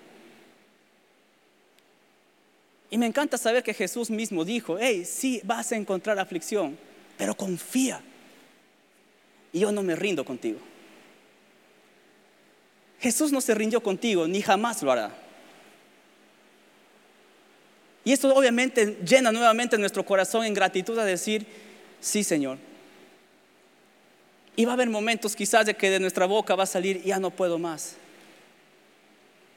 Y 2.92 2.98
me 2.98 3.06
encanta 3.06 3.38
saber 3.38 3.64
que 3.64 3.74
Jesús 3.74 4.10
mismo 4.10 4.44
dijo, 4.44 4.78
hey, 4.80 5.06
sí, 5.06 5.42
vas 5.44 5.72
a 5.72 5.76
encontrar 5.76 6.18
aflicción, 6.18 6.78
pero 7.18 7.36
confía. 7.36 8.02
Y 9.54 9.60
yo 9.60 9.72
no 9.72 9.84
me 9.84 9.96
rindo 9.96 10.26
contigo. 10.26 10.60
Jesús 13.00 13.32
no 13.32 13.42
se 13.42 13.54
rindió 13.54 13.82
contigo, 13.82 14.28
ni 14.28 14.42
jamás 14.42 14.82
lo 14.82 14.92
hará. 14.92 15.12
Y 18.04 18.12
esto 18.12 18.34
obviamente 18.34 18.98
llena 19.06 19.32
nuevamente 19.32 19.78
nuestro 19.78 20.04
corazón 20.04 20.46
en 20.46 20.54
gratitud 20.54 20.98
a 20.98 21.06
decir, 21.06 21.46
sí 22.00 22.24
Señor. 22.24 22.58
Y 24.56 24.66
va 24.66 24.72
a 24.72 24.74
haber 24.74 24.90
momentos 24.90 25.36
quizás 25.36 25.66
de 25.66 25.76
que 25.76 25.90
de 25.90 26.00
nuestra 26.00 26.26
boca 26.26 26.56
va 26.56 26.64
a 26.64 26.68
salir, 26.68 27.02
ya 27.04 27.20
no 27.20 27.32
puedo 27.32 27.58
más. 27.58 27.96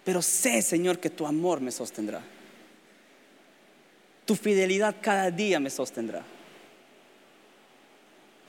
Pero 0.04 0.22
sé 0.22 0.62
Señor 0.62 0.98
que 0.98 1.10
tu 1.10 1.26
amor 1.26 1.60
me 1.60 1.72
sostendrá. 1.72 2.22
Tu 4.24 4.36
fidelidad 4.36 4.96
cada 5.00 5.30
día 5.30 5.58
me 5.58 5.70
sostendrá. 5.70 6.24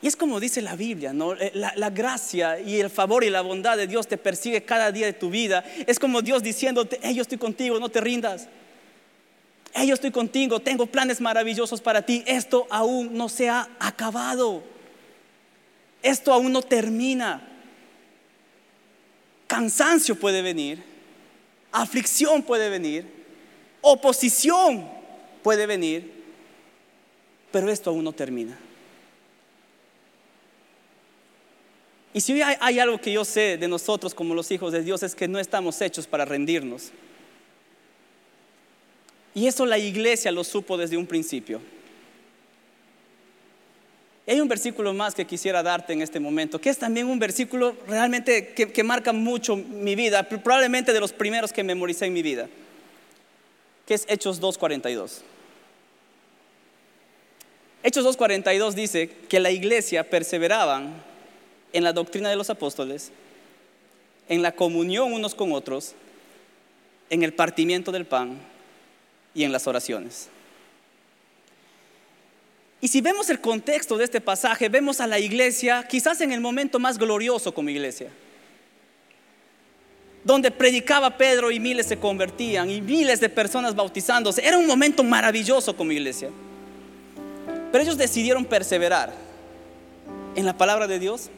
Y 0.03 0.07
es 0.07 0.17
como 0.17 0.41
dice 0.41 0.61
la 0.61 0.75
Biblia, 0.75 1.13
¿no? 1.13 1.33
Eh, 1.33 1.53
la, 1.55 1.89
gracia 1.89 2.59
y 2.59 2.77
el 2.81 2.89
favor 2.89 3.23
y 3.23 3.29
la 3.29 3.39
bondad 3.39 3.77
de 3.77 3.87
Dios 3.87 4.05
te 4.05 4.17
persigue 4.17 4.63
cada 4.63 4.91
día 4.91 5.05
de 5.05 5.13
tu 5.13 5.29
vida. 5.29 5.63
Es 5.87 5.97
como 5.97 6.21
Dios 6.21 6.43
diciéndote, 6.43 6.99
hey, 7.01 7.15
yo 7.15 7.21
estoy 7.21 7.37
contigo, 7.37 7.79
no 7.79 7.87
te 7.87 8.01
rindas. 8.01 8.49
Yo 9.75 9.93
estoy 9.93 10.11
contigo, 10.11 10.59
tengo 10.59 10.85
planes 10.85 11.19
maravillosos 11.19 11.81
para 11.81 12.01
ti. 12.01 12.23
Esto 12.25 12.67
aún 12.69 13.17
no 13.17 13.27
se 13.27 13.49
ha 13.49 13.67
acabado. 13.79 14.63
Esto 16.01 16.31
aún 16.31 16.51
no 16.51 16.61
termina. 16.61 17.49
Cansancio 19.47 20.15
puede 20.15 20.41
venir, 20.41 20.83
aflicción 21.71 22.41
puede 22.43 22.69
venir, 22.69 23.05
oposición 23.81 24.89
puede 25.43 25.65
venir, 25.65 26.11
pero 27.51 27.69
esto 27.69 27.89
aún 27.89 28.03
no 28.03 28.13
termina. 28.13 28.57
Y 32.13 32.21
si 32.21 32.41
hay, 32.41 32.79
algo 32.79 32.99
que 32.99 33.11
yo 33.11 33.25
sé 33.25 33.57
de 33.57 33.67
nosotros 33.67 34.13
como 34.13 34.35
los 34.35 34.51
hijos 34.51 34.71
de 34.71 34.83
Dios 34.83 35.01
es 35.03 35.15
que 35.15 35.27
no 35.27 35.39
estamos 35.39 35.81
hechos 35.81 36.05
para 36.05 36.25
rendirnos. 36.25 36.91
Y 39.35 39.47
eso 39.47 39.65
la 39.65 39.77
iglesia 39.77 40.31
lo 40.31 40.43
supo 40.43 40.77
desde 40.77 40.97
un 40.97 41.07
principio. 41.07 41.59
Hay 44.25 44.39
un 44.39 44.47
versículo 44.47 44.93
más 44.93 45.15
que 45.15 45.25
quisiera 45.25 45.61
darte 45.61 45.91
en 45.91 46.01
este 46.01 46.19
momento, 46.19 46.61
que 46.61 46.69
es 46.69 46.77
también 46.77 47.07
un 47.07 47.19
versículo 47.19 47.75
realmente 47.87 48.53
que, 48.53 48.71
que 48.71 48.83
marca 48.83 49.11
mucho 49.11 49.57
mi 49.57 49.95
vida, 49.95 50.23
probablemente 50.29 50.93
de 50.93 50.99
los 50.99 51.11
primeros 51.11 51.51
que 51.51 51.63
memoricé 51.63 52.05
en 52.05 52.13
mi 52.13 52.21
vida, 52.21 52.47
que 53.85 53.95
es 53.95 54.05
Hechos 54.07 54.41
2.42. 54.41 55.21
Hechos 57.81 58.05
2.42 58.17 58.73
dice 58.73 59.09
que 59.27 59.41
la 59.41 59.51
iglesia 59.51 60.09
perseveraban 60.09 61.03
en 61.73 61.83
la 61.83 61.91
doctrina 61.91 62.29
de 62.29 62.37
los 62.37 62.49
apóstoles, 62.49 63.11
en 64.29 64.41
la 64.41 64.53
comunión 64.53 65.11
unos 65.11 65.35
con 65.35 65.51
otros, 65.51 65.95
en 67.09 67.23
el 67.23 67.33
partimiento 67.33 67.91
del 67.91 68.05
pan 68.05 68.52
y 69.33 69.43
en 69.43 69.51
las 69.51 69.67
oraciones. 69.67 70.29
Y 72.81 72.89
si 72.89 72.99
vemos 72.99 73.29
el 73.29 73.39
contexto 73.39 73.97
de 73.97 74.03
este 74.03 74.19
pasaje, 74.19 74.67
vemos 74.67 74.99
a 74.99 75.07
la 75.07 75.17
iglesia 75.17 75.87
quizás 75.87 76.19
en 76.21 76.33
el 76.33 76.41
momento 76.41 76.79
más 76.79 76.97
glorioso 76.97 77.53
como 77.53 77.69
iglesia, 77.69 78.09
donde 80.23 80.51
predicaba 80.51 81.17
Pedro 81.17 81.49
y 81.49 81.59
miles 81.59 81.85
se 81.85 81.97
convertían 81.97 82.69
y 82.69 82.81
miles 82.81 83.21
de 83.21 83.29
personas 83.29 83.73
bautizándose. 83.75 84.45
Era 84.45 84.57
un 84.57 84.67
momento 84.67 85.03
maravilloso 85.03 85.75
como 85.75 85.93
iglesia. 85.93 86.29
Pero 87.71 87.83
ellos 87.83 87.97
decidieron 87.97 88.45
perseverar 88.45 89.13
en 90.35 90.45
la 90.45 90.57
palabra 90.57 90.85
de 90.85 90.99
Dios, 90.99 91.29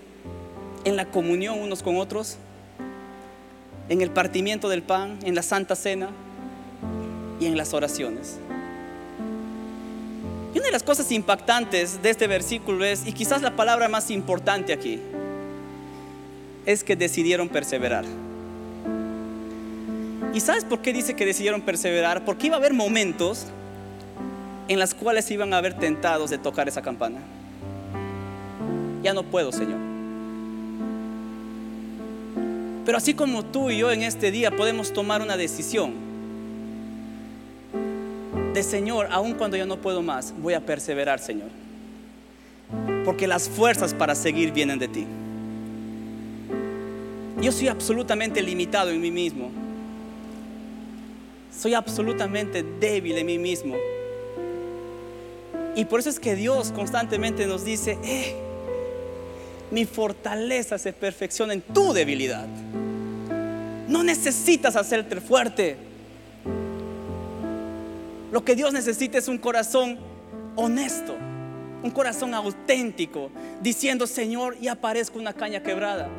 en 0.84 0.96
la 0.96 1.06
comunión 1.06 1.60
unos 1.60 1.84
con 1.84 1.98
otros, 1.98 2.38
en 3.88 4.02
el 4.02 4.10
partimiento 4.10 4.68
del 4.68 4.82
pan, 4.82 5.20
en 5.24 5.36
la 5.36 5.44
santa 5.44 5.76
cena 5.76 6.10
y 7.40 7.46
en 7.46 7.58
las 7.58 7.74
oraciones. 7.74 8.38
Y 10.54 10.58
una 10.58 10.68
de 10.68 10.72
las 10.72 10.84
cosas 10.84 11.12
impactantes 11.12 12.02
de 12.02 12.10
este 12.10 12.28
versículo 12.28 12.86
es, 12.86 13.06
y 13.06 13.12
quizás 13.12 13.42
la 13.42 13.56
palabra 13.56 13.90
más 13.90 14.10
importante 14.10 14.72
aquí, 14.72 15.02
es 16.66 16.84
que 16.84 16.96
decidieron 16.96 17.50
perseverar. 17.50 18.06
¿Y 20.34 20.40
sabes 20.40 20.64
por 20.64 20.80
qué 20.80 20.94
dice 20.94 21.16
que 21.16 21.26
decidieron 21.26 21.62
perseverar? 21.62 22.26
Porque 22.26 22.48
iba 22.48 22.56
a 22.56 22.60
haber 22.60 22.74
momentos 22.74 23.48
en 24.68 24.80
las 24.80 24.94
cuales 24.94 25.30
iban 25.30 25.54
a 25.54 25.58
haber 25.58 25.74
tentados 25.76 26.30
de 26.30 26.38
tocar 26.38 26.68
esa 26.68 26.82
campana. 26.82 27.20
Ya 29.04 29.14
no 29.14 29.24
puedo, 29.24 29.52
Señor. 29.52 29.80
Pero 32.86 32.98
así 32.98 33.14
como 33.14 33.44
tú 33.44 33.70
y 33.70 33.80
yo 33.80 33.92
en 33.92 34.04
este 34.04 34.32
día 34.32 34.52
podemos 34.52 34.94
tomar 34.94 35.22
una 35.22 35.38
decisión 35.38 36.05
de 38.56 38.64
Señor, 38.64 39.08
aun 39.12 39.34
cuando 39.34 39.58
yo 39.58 39.68
no 39.68 39.78
puedo 39.78 40.02
más, 40.02 40.34
voy 40.42 40.56
a 40.56 40.62
perseverar, 40.62 41.20
Señor. 41.20 41.50
Porque 43.04 43.28
las 43.28 43.48
fuerzas 43.48 43.94
para 43.94 44.16
seguir 44.16 44.52
vienen 44.52 44.80
de 44.80 44.88
ti. 44.88 45.06
Yo 47.40 47.52
soy 47.52 47.68
absolutamente 47.68 48.42
limitado 48.42 48.90
en 48.90 49.00
mí 49.00 49.12
mismo. 49.12 49.52
Soy 51.56 51.74
absolutamente 51.74 52.64
débil 52.64 53.18
en 53.18 53.26
mí 53.26 53.38
mismo. 53.38 53.76
Y 55.76 55.86
por 55.86 56.00
eso 56.00 56.10
es 56.10 56.20
que 56.20 56.36
Dios 56.36 56.72
constantemente 56.72 57.46
nos 57.46 57.66
dice, 57.66 57.98
eh, 58.04 58.36
mi 59.70 59.86
fortaleza 59.86 60.78
se 60.78 60.94
perfecciona 60.94 61.54
en 61.54 61.62
tu 61.62 61.92
debilidad. 61.94 62.48
No 63.88 64.02
necesitas 64.02 64.76
hacerte 64.76 65.20
fuerte. 65.20 65.76
Lo 68.36 68.44
que 68.44 68.54
Dios 68.54 68.74
necesita 68.74 69.18
es 69.18 69.30
un 69.30 69.38
corazón 69.38 69.98
honesto, 70.58 71.16
un 71.82 71.90
corazón 71.90 72.34
auténtico, 72.34 73.32
diciendo, 73.62 74.06
Señor, 74.08 74.58
y 74.60 74.68
aparezco 74.68 75.18
una 75.18 75.32
caña 75.32 75.64
quebrada. 75.64 76.10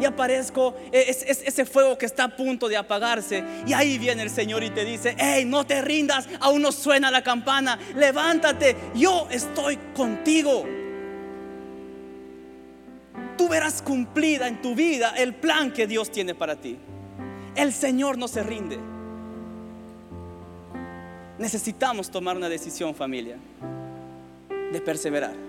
Y 0.00 0.06
aparezco 0.06 0.74
es, 0.92 1.22
ese 1.22 1.66
fuego 1.66 1.98
que 1.98 2.06
está 2.06 2.24
a 2.24 2.34
punto 2.34 2.70
de 2.70 2.78
apagarse. 2.78 3.44
Y 3.66 3.74
ahí 3.74 3.98
viene 3.98 4.22
el 4.22 4.30
Señor 4.30 4.64
y 4.64 4.70
te 4.70 4.86
dice, 4.86 5.14
hey, 5.18 5.44
no 5.44 5.66
te 5.66 5.82
rindas, 5.82 6.26
aún 6.40 6.62
no 6.62 6.72
suena 6.72 7.10
la 7.10 7.22
campana, 7.22 7.78
levántate, 7.94 8.74
yo 8.94 9.28
estoy 9.30 9.78
contigo. 9.94 10.64
Tú 13.36 13.46
verás 13.46 13.82
cumplida 13.82 14.48
en 14.48 14.62
tu 14.62 14.74
vida 14.74 15.12
el 15.18 15.34
plan 15.34 15.70
que 15.70 15.86
Dios 15.86 16.10
tiene 16.10 16.34
para 16.34 16.56
ti. 16.56 16.78
El 17.54 17.74
Señor 17.74 18.16
no 18.16 18.26
se 18.26 18.42
rinde. 18.42 18.95
Necesitamos 21.38 22.10
tomar 22.10 22.36
una 22.36 22.48
decisión 22.48 22.94
familia 22.94 23.36
de 24.72 24.80
perseverar 24.80 25.46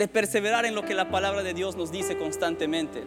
de 0.00 0.08
perseverar 0.08 0.64
en 0.64 0.74
lo 0.74 0.82
que 0.82 0.94
la 0.94 1.10
palabra 1.10 1.42
de 1.42 1.52
Dios 1.52 1.76
nos 1.76 1.92
dice 1.92 2.16
constantemente. 2.16 3.04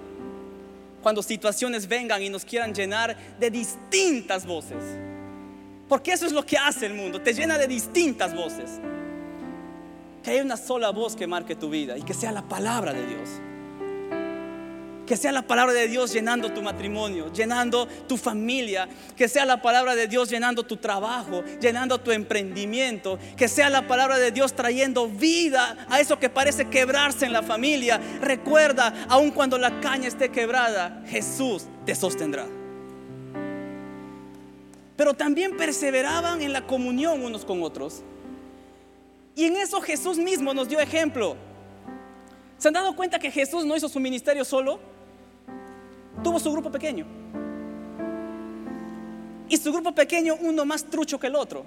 Cuando 1.01 1.23
situaciones 1.23 1.87
vengan 1.87 2.21
y 2.21 2.29
nos 2.29 2.45
quieran 2.45 2.73
llenar 2.73 3.17
de 3.39 3.49
distintas 3.49 4.45
voces. 4.45 4.83
Porque 5.89 6.13
eso 6.13 6.27
es 6.27 6.31
lo 6.31 6.45
que 6.45 6.55
hace 6.55 6.85
el 6.85 6.93
mundo, 6.93 7.19
te 7.19 7.33
llena 7.33 7.57
de 7.57 7.67
distintas 7.67 8.35
voces. 8.35 8.79
Que 10.23 10.31
haya 10.31 10.43
una 10.43 10.55
sola 10.55 10.91
voz 10.91 11.15
que 11.15 11.25
marque 11.25 11.55
tu 11.55 11.69
vida 11.69 11.97
y 11.97 12.03
que 12.03 12.13
sea 12.13 12.31
la 12.31 12.43
palabra 12.43 12.93
de 12.93 13.05
Dios. 13.07 13.29
Que 15.05 15.17
sea 15.17 15.31
la 15.33 15.41
palabra 15.41 15.73
de 15.73 15.87
Dios 15.87 16.13
llenando 16.13 16.53
tu 16.53 16.61
matrimonio, 16.61 17.31
llenando 17.31 17.87
tu 17.87 18.15
familia. 18.15 18.87
Que 19.17 19.27
sea 19.27 19.45
la 19.45 19.61
palabra 19.61 19.95
de 19.95 20.07
Dios 20.07 20.29
llenando 20.29 20.63
tu 20.63 20.77
trabajo, 20.77 21.43
llenando 21.59 21.99
tu 21.99 22.11
emprendimiento. 22.11 23.19
Que 23.35 23.47
sea 23.47 23.69
la 23.69 23.85
palabra 23.87 24.17
de 24.17 24.31
Dios 24.31 24.53
trayendo 24.53 25.07
vida 25.07 25.85
a 25.89 25.99
eso 25.99 26.19
que 26.19 26.29
parece 26.29 26.69
quebrarse 26.69 27.25
en 27.25 27.33
la 27.33 27.43
familia. 27.43 27.99
Recuerda, 28.21 28.93
aun 29.09 29.31
cuando 29.31 29.57
la 29.57 29.81
caña 29.81 30.07
esté 30.07 30.29
quebrada, 30.29 31.03
Jesús 31.07 31.65
te 31.85 31.95
sostendrá. 31.95 32.47
Pero 34.95 35.13
también 35.13 35.57
perseveraban 35.57 36.41
en 36.41 36.53
la 36.53 36.65
comunión 36.65 37.23
unos 37.23 37.43
con 37.43 37.61
otros. 37.63 38.03
Y 39.35 39.45
en 39.45 39.57
eso 39.57 39.81
Jesús 39.81 40.17
mismo 40.17 40.53
nos 40.53 40.69
dio 40.69 40.79
ejemplo. 40.79 41.35
¿Se 42.57 42.67
han 42.67 42.75
dado 42.75 42.95
cuenta 42.95 43.19
que 43.19 43.31
Jesús 43.31 43.65
no 43.65 43.75
hizo 43.75 43.89
su 43.89 43.99
ministerio 43.99 44.45
solo? 44.45 44.92
Tuvo 46.21 46.39
su 46.39 46.51
grupo 46.51 46.69
pequeño. 46.69 47.05
Y 49.49 49.57
su 49.57 49.71
grupo 49.71 49.93
pequeño, 49.93 50.35
uno 50.41 50.65
más 50.65 50.85
trucho 50.85 51.19
que 51.19 51.27
el 51.27 51.35
otro. 51.35 51.65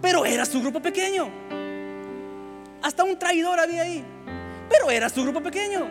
Pero 0.00 0.24
era 0.24 0.44
su 0.44 0.60
grupo 0.60 0.80
pequeño. 0.80 1.28
Hasta 2.82 3.04
un 3.04 3.18
traidor 3.18 3.58
había 3.60 3.82
ahí. 3.82 4.04
Pero 4.68 4.90
era 4.90 5.08
su 5.08 5.22
grupo 5.22 5.42
pequeño. 5.42 5.86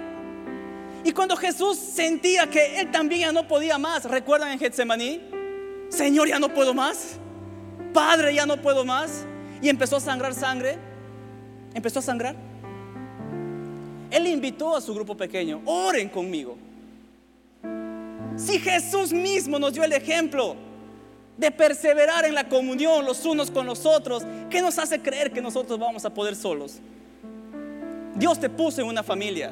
Y 1.03 1.11
cuando 1.11 1.35
Jesús 1.35 1.77
sentía 1.77 2.47
que 2.47 2.79
él 2.79 2.91
también 2.91 3.21
ya 3.21 3.31
no 3.31 3.47
podía 3.47 3.77
más, 3.77 4.05
¿recuerdan 4.05 4.51
en 4.51 4.59
Getsemaní? 4.59 5.21
Señor, 5.89 6.27
ya 6.27 6.39
no 6.39 6.53
puedo 6.53 6.73
más. 6.73 7.17
Padre, 7.93 8.35
ya 8.35 8.45
no 8.45 8.61
puedo 8.61 8.85
más. 8.85 9.25
Y 9.61 9.69
empezó 9.69 9.97
a 9.97 9.99
sangrar 9.99 10.33
sangre. 10.33 10.77
Empezó 11.73 11.99
a 11.99 12.01
sangrar. 12.01 12.35
Él 14.11 14.27
invitó 14.27 14.75
a 14.75 14.81
su 14.81 14.93
grupo 14.93 15.15
pequeño, 15.15 15.61
oren 15.65 16.09
conmigo. 16.09 16.57
Si 18.35 18.59
Jesús 18.59 19.11
mismo 19.13 19.59
nos 19.59 19.73
dio 19.73 19.83
el 19.83 19.93
ejemplo 19.93 20.55
de 21.37 21.51
perseverar 21.51 22.25
en 22.25 22.35
la 22.35 22.47
comunión 22.47 23.05
los 23.05 23.25
unos 23.25 23.51
con 23.51 23.65
los 23.65 23.85
otros, 23.85 24.23
¿qué 24.49 24.61
nos 24.61 24.77
hace 24.77 25.01
creer 25.01 25.31
que 25.31 25.41
nosotros 25.41 25.79
vamos 25.79 26.05
a 26.05 26.13
poder 26.13 26.35
solos? 26.35 26.79
Dios 28.15 28.39
te 28.39 28.49
puso 28.49 28.81
en 28.81 28.87
una 28.87 29.03
familia. 29.03 29.51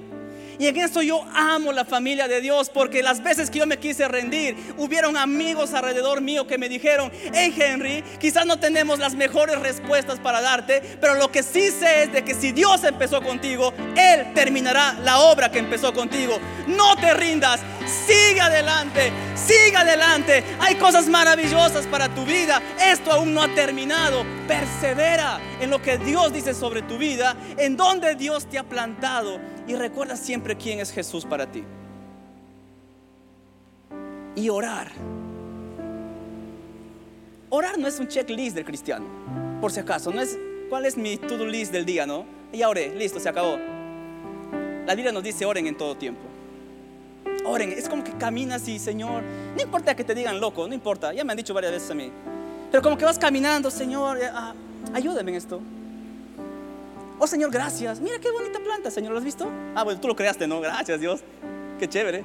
Y 0.60 0.67
en 0.67 0.76
eso 0.76 1.02
yo 1.02 1.26
amo 1.34 1.72
la 1.72 1.86
familia 1.86 2.28
de 2.28 2.41
Dios, 2.41 2.69
porque 2.69 3.02
las 3.02 3.24
veces 3.24 3.50
que 3.50 3.60
yo 3.60 3.65
me 3.65 3.80
quise 3.80 4.10
rendir, 4.10 4.58
hubieron 4.78 5.15
amigos 5.15 5.74
alrededor 5.74 6.19
mío 6.19 6.45
que 6.45 6.58
me 6.58 6.67
dijeron, 6.67 7.10
hey 7.34 7.56
Henry, 7.58 8.04
quizás 8.19 8.45
no 8.45 8.60
tenemos 8.60 9.00
las 9.00 9.15
mejores 9.15 9.58
respuestas 9.60 10.19
para 10.19 10.41
darte, 10.41 10.82
pero 11.00 11.15
lo 11.15 11.32
que 11.32 11.43
sí 11.43 11.72
sé 11.72 12.04
es 12.04 12.12
de 12.12 12.26
que 12.26 12.36
si 12.36 12.52
Dios 12.52 12.84
empezó 12.84 13.22
contigo, 13.22 13.74
Él 13.95 14.34
terminará 14.34 14.98
la 15.02 15.19
obra 15.19 15.50
que 15.50 15.60
empezó 15.60 15.93
contigo. 15.93 16.38
No 16.67 16.98
te 16.98 17.13
rindas, 17.13 17.62
sigue 18.06 18.41
adelante, 18.41 19.13
sigue 19.36 19.78
adelante. 19.78 20.43
Hay 20.60 20.76
cosas 20.76 21.08
maravillosas 21.08 21.88
para 21.88 22.10
tu 22.10 22.26
vida. 22.26 22.62
Esto 22.82 23.13
aún 23.13 23.34
no 23.34 23.41
ha 23.41 23.48
terminado. 23.56 24.38
Persevera 24.50 25.40
en 25.62 25.70
lo 25.70 25.80
que 25.80 26.00
Dios 26.00 26.34
dice 26.34 26.56
sobre 26.56 26.82
tu 26.82 26.98
vida, 26.98 27.36
en 27.56 27.78
donde 27.78 28.16
Dios 28.16 28.48
te 28.48 28.58
ha 28.58 28.64
plantado 28.64 29.40
y 29.68 29.76
recuerda 29.76 30.16
siempre 30.16 30.58
quién 30.58 30.80
es 30.80 30.92
Jesús 30.92 31.24
para 31.24 31.52
ti. 31.52 31.64
Y 34.36 34.50
orar. 34.50 34.90
Orar 37.50 37.78
no 37.78 37.88
es 37.88 38.00
un 38.00 38.08
checklist 38.08 38.56
del 38.56 38.66
cristiano, 38.66 39.06
por 39.62 39.72
si 39.72 39.82
acaso. 39.82 40.12
No 40.12 40.20
es 40.20 40.36
cuál 40.68 40.88
es 40.88 40.98
mi 40.98 41.18
to-do 41.18 41.46
list 41.46 41.72
del 41.72 41.86
día, 41.86 42.08
¿no? 42.08 42.26
Ya 42.52 42.70
oré, 42.70 42.96
listo, 42.96 43.20
se 43.20 43.30
acabó. 43.30 43.60
La 44.88 44.96
Biblia 44.96 45.12
nos 45.12 45.22
dice 45.22 45.46
oren 45.46 45.68
en 45.68 45.78
todo 45.78 45.96
tiempo. 45.96 46.22
Oren, 47.46 47.72
es 47.72 47.88
como 47.88 48.04
que 48.04 48.14
caminas 48.14 48.68
y 48.68 48.80
Señor, 48.80 49.22
no 49.56 49.62
importa 49.62 49.96
que 49.96 50.04
te 50.04 50.16
digan 50.16 50.40
loco, 50.40 50.68
no 50.68 50.74
importa, 50.74 51.14
ya 51.14 51.24
me 51.24 51.34
han 51.34 51.38
dicho 51.38 51.54
varias 51.54 51.74
veces 51.74 51.92
a 51.92 51.94
mí. 51.94 52.12
Pero 52.72 52.84
como 52.84 52.98
que 52.98 53.06
vas 53.06 53.18
caminando, 53.18 53.72
Señor, 53.72 54.20
ah, 54.34 54.54
ayúdame 54.94 55.32
en 55.32 55.38
esto. 55.38 55.62
Oh 57.18 57.28
Señor, 57.28 57.52
gracias. 57.52 58.00
Mira 58.00 58.18
qué 58.20 58.32
bonita 58.32 58.60
planta, 58.60 58.90
Señor. 58.90 59.12
¿Lo 59.12 59.18
has 59.18 59.26
visto? 59.26 59.50
Ah, 59.76 59.84
bueno, 59.84 60.00
tú 60.00 60.08
lo 60.08 60.16
creaste, 60.16 60.48
¿no? 60.48 60.62
Gracias, 60.62 61.00
Dios. 61.00 61.22
Qué 61.78 61.88
chévere. 61.88 62.24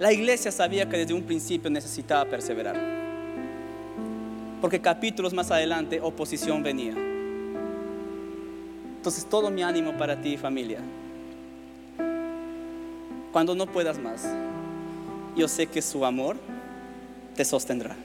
La 0.00 0.12
iglesia 0.12 0.50
sabía 0.50 0.88
que 0.88 0.96
desde 0.96 1.12
un 1.12 1.22
principio 1.22 1.70
necesitaba 1.70 2.24
perseverar. 2.24 2.76
Porque 4.60 4.80
capítulos 4.80 5.32
más 5.34 5.50
adelante 5.50 6.00
oposición 6.00 6.62
venía. 6.62 6.94
Entonces 8.96 9.26
todo 9.26 9.50
mi 9.50 9.62
ánimo 9.62 9.96
para 9.96 10.20
ti, 10.20 10.36
familia. 10.36 10.80
Cuando 13.30 13.54
no 13.54 13.66
puedas 13.66 13.98
más, 13.98 14.26
yo 15.36 15.48
sé 15.48 15.66
que 15.66 15.82
su 15.82 16.04
amor 16.04 16.36
te 17.36 17.44
sostendrá 17.44 17.96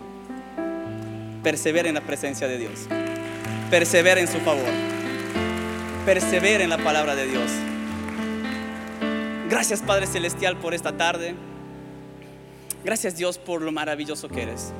persevera 1.46 1.88
en 1.88 1.94
la 1.94 2.02
presencia 2.02 2.48
de 2.48 2.58
Dios. 2.58 2.88
Persevera 3.70 4.20
en 4.20 4.28
su 4.28 4.40
favor. 4.40 4.66
Persevera 6.04 6.64
en 6.64 6.72
la 6.72 6.80
palabra 6.80 7.16
de 7.16 7.28
Dios. 7.28 7.52
Gracias 9.48 9.84
Padre 9.84 10.08
Celestial 10.08 10.58
por 10.58 10.74
esta 10.74 10.98
tarde. 10.98 11.36
Gracias 12.84 13.16
Dios 13.16 13.38
por 13.38 13.62
lo 13.62 13.72
maravilloso 13.72 14.28
que 14.28 14.42
eres. 14.42 14.74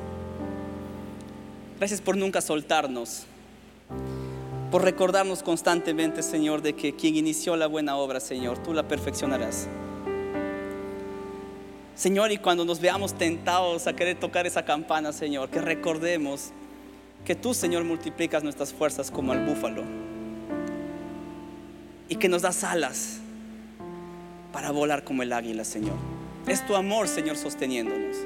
Gracias 1.78 2.00
por 2.00 2.16
nunca 2.16 2.40
soltarnos. 2.40 3.26
Por 4.72 4.82
recordarnos 4.82 5.44
constantemente, 5.44 6.20
Señor, 6.20 6.62
de 6.62 6.74
que 6.74 6.96
quien 6.96 7.14
inició 7.14 7.54
la 7.56 7.68
buena 7.68 7.96
obra, 7.96 8.18
Señor, 8.18 8.58
tú 8.58 8.74
la 8.74 8.88
perfeccionarás. 8.88 9.68
Señor, 11.96 12.30
y 12.30 12.36
cuando 12.36 12.66
nos 12.66 12.78
veamos 12.78 13.14
tentados 13.14 13.86
a 13.86 13.96
querer 13.96 14.20
tocar 14.20 14.46
esa 14.46 14.66
campana, 14.66 15.12
Señor, 15.12 15.48
que 15.48 15.62
recordemos 15.62 16.50
que 17.24 17.34
tú, 17.34 17.54
Señor, 17.54 17.84
multiplicas 17.84 18.44
nuestras 18.44 18.74
fuerzas 18.74 19.10
como 19.10 19.32
al 19.32 19.46
búfalo 19.46 19.82
y 22.10 22.16
que 22.16 22.28
nos 22.28 22.42
das 22.42 22.64
alas 22.64 23.20
para 24.52 24.72
volar 24.72 25.04
como 25.04 25.22
el 25.22 25.32
águila, 25.32 25.64
Señor. 25.64 25.96
Es 26.46 26.66
tu 26.66 26.76
amor, 26.76 27.08
Señor, 27.08 27.38
sosteniéndonos. 27.38 28.18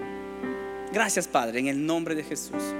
Gracias, 0.93 1.29
Padre, 1.29 1.61
en 1.61 1.69
el 1.69 1.87
nombre 1.87 2.17
de 2.17 2.25
Jesús. 2.25 2.75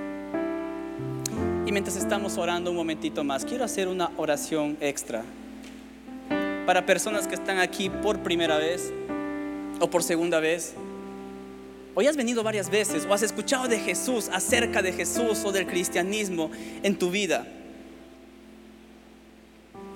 Y 1.67 1.71
mientras 1.71 1.95
estamos 1.95 2.37
orando 2.37 2.73
un 2.73 2.77
momentito 2.77 3.23
más, 3.23 3.45
quiero 3.45 3.63
hacer 3.63 3.87
una 3.87 4.11
oración 4.17 4.77
extra 4.81 5.23
para 6.67 6.85
personas 6.85 7.29
que 7.29 7.37
están 7.37 7.61
aquí 7.61 7.89
por 7.89 8.19
primera 8.25 8.59
vez 8.59 8.93
o 9.81 9.91
por 9.91 10.03
segunda 10.03 10.39
vez. 10.39 10.75
Hoy 11.95 12.07
has 12.07 12.17
venido 12.17 12.43
varias 12.43 12.71
veces 12.71 13.05
o 13.09 13.13
has 13.13 13.23
escuchado 13.23 13.67
de 13.67 13.79
Jesús, 13.79 14.29
acerca 14.33 14.81
de 14.83 14.93
Jesús 14.93 15.45
o 15.45 15.51
del 15.51 15.67
cristianismo 15.67 16.51
en 16.83 16.97
tu 16.97 17.11
vida. 17.11 17.47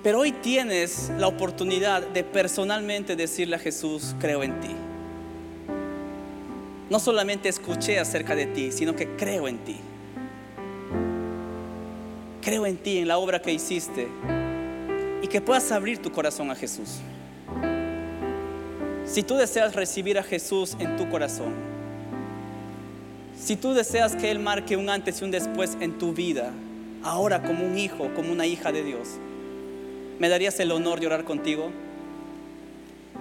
Pero 0.03 0.19
hoy 0.19 0.31
tienes 0.33 1.11
la 1.17 1.27
oportunidad 1.27 2.05
de 2.05 2.23
personalmente 2.23 3.15
decirle 3.15 3.55
a 3.55 3.59
Jesús, 3.59 4.15
creo 4.19 4.43
en 4.43 4.59
ti. 4.59 4.75
No 6.89 6.99
solamente 6.99 7.49
escuché 7.49 7.97
acerca 7.97 8.35
de 8.35 8.45
ti, 8.45 8.71
sino 8.71 8.95
que 8.95 9.15
creo 9.15 9.47
en 9.47 9.57
ti. 9.59 9.77
Creo 12.43 12.67
en 12.67 12.77
ti, 12.77 12.99
en 12.99 13.07
la 13.07 13.17
obra 13.17 13.41
que 13.41 13.51
hiciste 13.51 14.07
y 15.23 15.27
que 15.27 15.41
puedas 15.41 15.71
abrir 15.71 15.97
tu 15.99 16.11
corazón 16.11 16.51
a 16.51 16.55
Jesús. 16.55 16.99
Si 19.15 19.23
tú 19.23 19.35
deseas 19.35 19.75
recibir 19.75 20.19
a 20.19 20.23
Jesús 20.23 20.75
en 20.77 20.97
tu 20.97 21.09
corazón, 21.09 21.53
si 23.39 23.55
tú 23.55 23.73
deseas 23.73 24.13
que 24.13 24.29
Él 24.29 24.39
marque 24.39 24.75
un 24.75 24.89
antes 24.89 25.21
y 25.21 25.23
un 25.23 25.31
después 25.31 25.77
en 25.79 25.97
tu 25.97 26.11
vida, 26.11 26.51
ahora 27.01 27.41
como 27.41 27.65
un 27.65 27.77
hijo, 27.77 28.13
como 28.13 28.33
una 28.33 28.45
hija 28.45 28.73
de 28.73 28.83
Dios, 28.83 29.07
¿me 30.19 30.27
darías 30.27 30.59
el 30.59 30.69
honor 30.69 30.99
de 30.99 31.07
orar 31.07 31.23
contigo? 31.23 31.71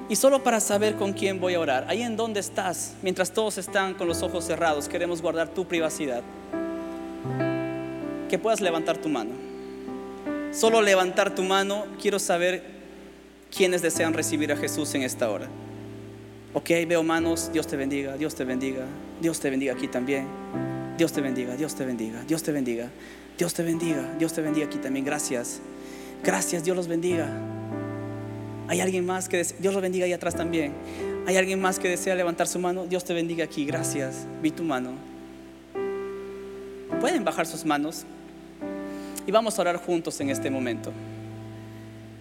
Y 0.08 0.16
solo 0.16 0.42
para 0.42 0.58
saber 0.58 0.96
con 0.96 1.12
quién 1.12 1.38
voy 1.38 1.54
a 1.54 1.60
orar, 1.60 1.84
ahí 1.86 2.02
en 2.02 2.16
donde 2.16 2.40
estás, 2.40 2.94
mientras 3.00 3.30
todos 3.30 3.56
están 3.56 3.94
con 3.94 4.08
los 4.08 4.24
ojos 4.24 4.44
cerrados, 4.44 4.88
queremos 4.88 5.22
guardar 5.22 5.50
tu 5.50 5.64
privacidad, 5.68 6.24
que 8.28 8.36
puedas 8.36 8.60
levantar 8.60 8.98
tu 8.98 9.08
mano. 9.08 9.30
Solo 10.50 10.82
levantar 10.82 11.36
tu 11.36 11.44
mano, 11.44 11.86
quiero 12.02 12.18
saber 12.18 12.64
quiénes 13.56 13.80
desean 13.80 14.12
recibir 14.12 14.50
a 14.50 14.56
Jesús 14.56 14.92
en 14.96 15.02
esta 15.02 15.30
hora. 15.30 15.48
Ok, 16.56 16.70
veo 16.86 17.02
manos, 17.02 17.50
Dios 17.52 17.66
te 17.66 17.76
bendiga, 17.76 18.16
Dios 18.16 18.36
te 18.36 18.44
bendiga, 18.44 18.86
Dios 19.20 19.40
te 19.40 19.50
bendiga 19.50 19.72
aquí 19.72 19.88
también. 19.88 20.28
Dios 20.96 21.12
te 21.12 21.20
bendiga, 21.20 21.56
Dios 21.56 21.74
te 21.74 21.84
bendiga, 21.84 22.22
Dios 22.28 22.44
te 22.44 22.52
bendiga, 22.52 22.88
Dios 23.36 23.52
te 23.52 23.64
bendiga, 23.64 24.14
Dios 24.20 24.32
te 24.32 24.40
bendiga 24.40 24.66
aquí 24.66 24.78
también. 24.78 25.04
Gracias, 25.04 25.60
gracias, 26.22 26.62
Dios 26.62 26.76
los 26.76 26.86
bendiga. 26.86 27.28
Hay 28.68 28.80
alguien 28.80 29.04
más 29.04 29.28
que 29.28 29.44
Dios 29.58 29.74
los 29.74 29.82
bendiga 29.82 30.04
ahí 30.04 30.12
atrás 30.12 30.36
también. 30.36 30.72
Hay 31.26 31.36
alguien 31.36 31.60
más 31.60 31.80
que 31.80 31.88
desea 31.88 32.14
levantar 32.14 32.46
su 32.46 32.60
mano, 32.60 32.86
Dios 32.86 33.04
te 33.04 33.14
bendiga 33.14 33.44
aquí, 33.44 33.64
gracias. 33.64 34.24
Vi 34.40 34.52
tu 34.52 34.62
mano. 34.62 34.92
Pueden 37.00 37.24
bajar 37.24 37.46
sus 37.46 37.64
manos 37.64 38.04
y 39.26 39.32
vamos 39.32 39.58
a 39.58 39.62
orar 39.62 39.78
juntos 39.78 40.20
en 40.20 40.30
este 40.30 40.50
momento. 40.50 40.92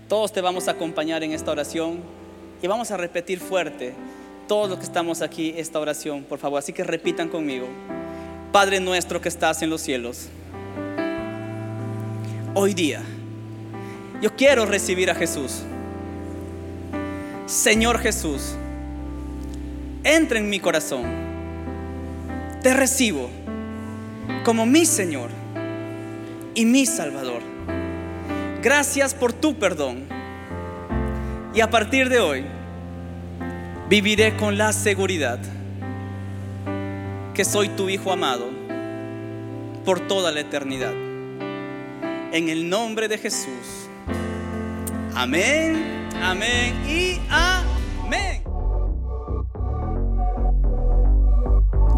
Todos 0.09 0.33
te 0.33 0.41
vamos 0.41 0.67
a 0.67 0.71
acompañar 0.71 1.21
en 1.21 1.33
esta 1.33 1.51
oración 1.51 1.99
y 2.63 2.65
vamos 2.65 2.89
a 2.89 2.97
repetir 2.97 3.39
fuerte 3.39 3.93
todos 4.47 4.69
los 4.69 4.79
que 4.79 4.86
estamos 4.86 5.21
aquí 5.21 5.53
esta 5.58 5.79
oración, 5.79 6.23
por 6.23 6.39
favor. 6.39 6.60
Así 6.60 6.73
que 6.73 6.84
repitan 6.84 7.29
conmigo. 7.29 7.67
Padre 8.51 8.79
nuestro 8.79 9.19
que 9.19 9.29
estás 9.29 9.62
en 9.63 9.69
los 9.69 9.82
cielos, 9.82 10.27
hoy 12.53 12.73
día 12.75 13.01
yo 14.21 14.36
quiero 14.36 14.65
recibir 14.65 15.10
a 15.10 15.15
Jesús. 15.15 15.63
Señor 17.45 17.99
Jesús, 17.99 18.56
entra 20.03 20.39
en 20.39 20.49
mi 20.49 20.60
corazón. 20.60 21.03
Te 22.62 22.73
recibo 22.73 23.29
como 24.45 24.65
mi 24.65 24.86
Señor 24.86 25.29
y 26.56 26.65
mi 26.65 26.86
Salvador. 26.86 27.41
Gracias 28.62 29.13
por 29.13 29.34
tu 29.34 29.56
perdón. 29.60 30.06
Y 31.53 31.60
a 31.60 31.69
partir 31.69 32.08
de 32.08 32.19
hoy, 32.19 32.45
viviré 33.93 34.36
con 34.38 34.58
la 34.58 34.73
seguridad 34.73 35.39
que 37.36 37.45
soy 37.45 37.69
tu 37.69 37.89
Hijo 37.89 38.12
amado 38.12 38.49
por 39.86 40.08
toda 40.08 40.32
la 40.32 40.39
eternidad. 40.39 40.93
En 42.32 42.49
el 42.49 42.69
nombre 42.69 43.08
de 43.08 43.19
Jesús. 43.19 43.88
Amén, 45.13 46.10
amén 46.23 46.73
y 46.89 47.21
amén. 47.29 48.41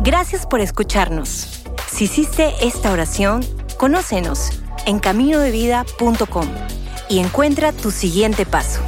Gracias 0.04 0.46
por 0.46 0.60
escucharnos. 0.60 1.64
Si 1.90 2.04
hiciste 2.04 2.52
esta 2.60 2.92
oración, 2.92 3.40
conócenos 3.78 4.50
en 4.86 5.00
caminodevida.com 5.00 6.48
y 7.08 7.20
encuentra 7.20 7.72
tu 7.72 7.90
siguiente 7.90 8.46
paso. 8.46 8.82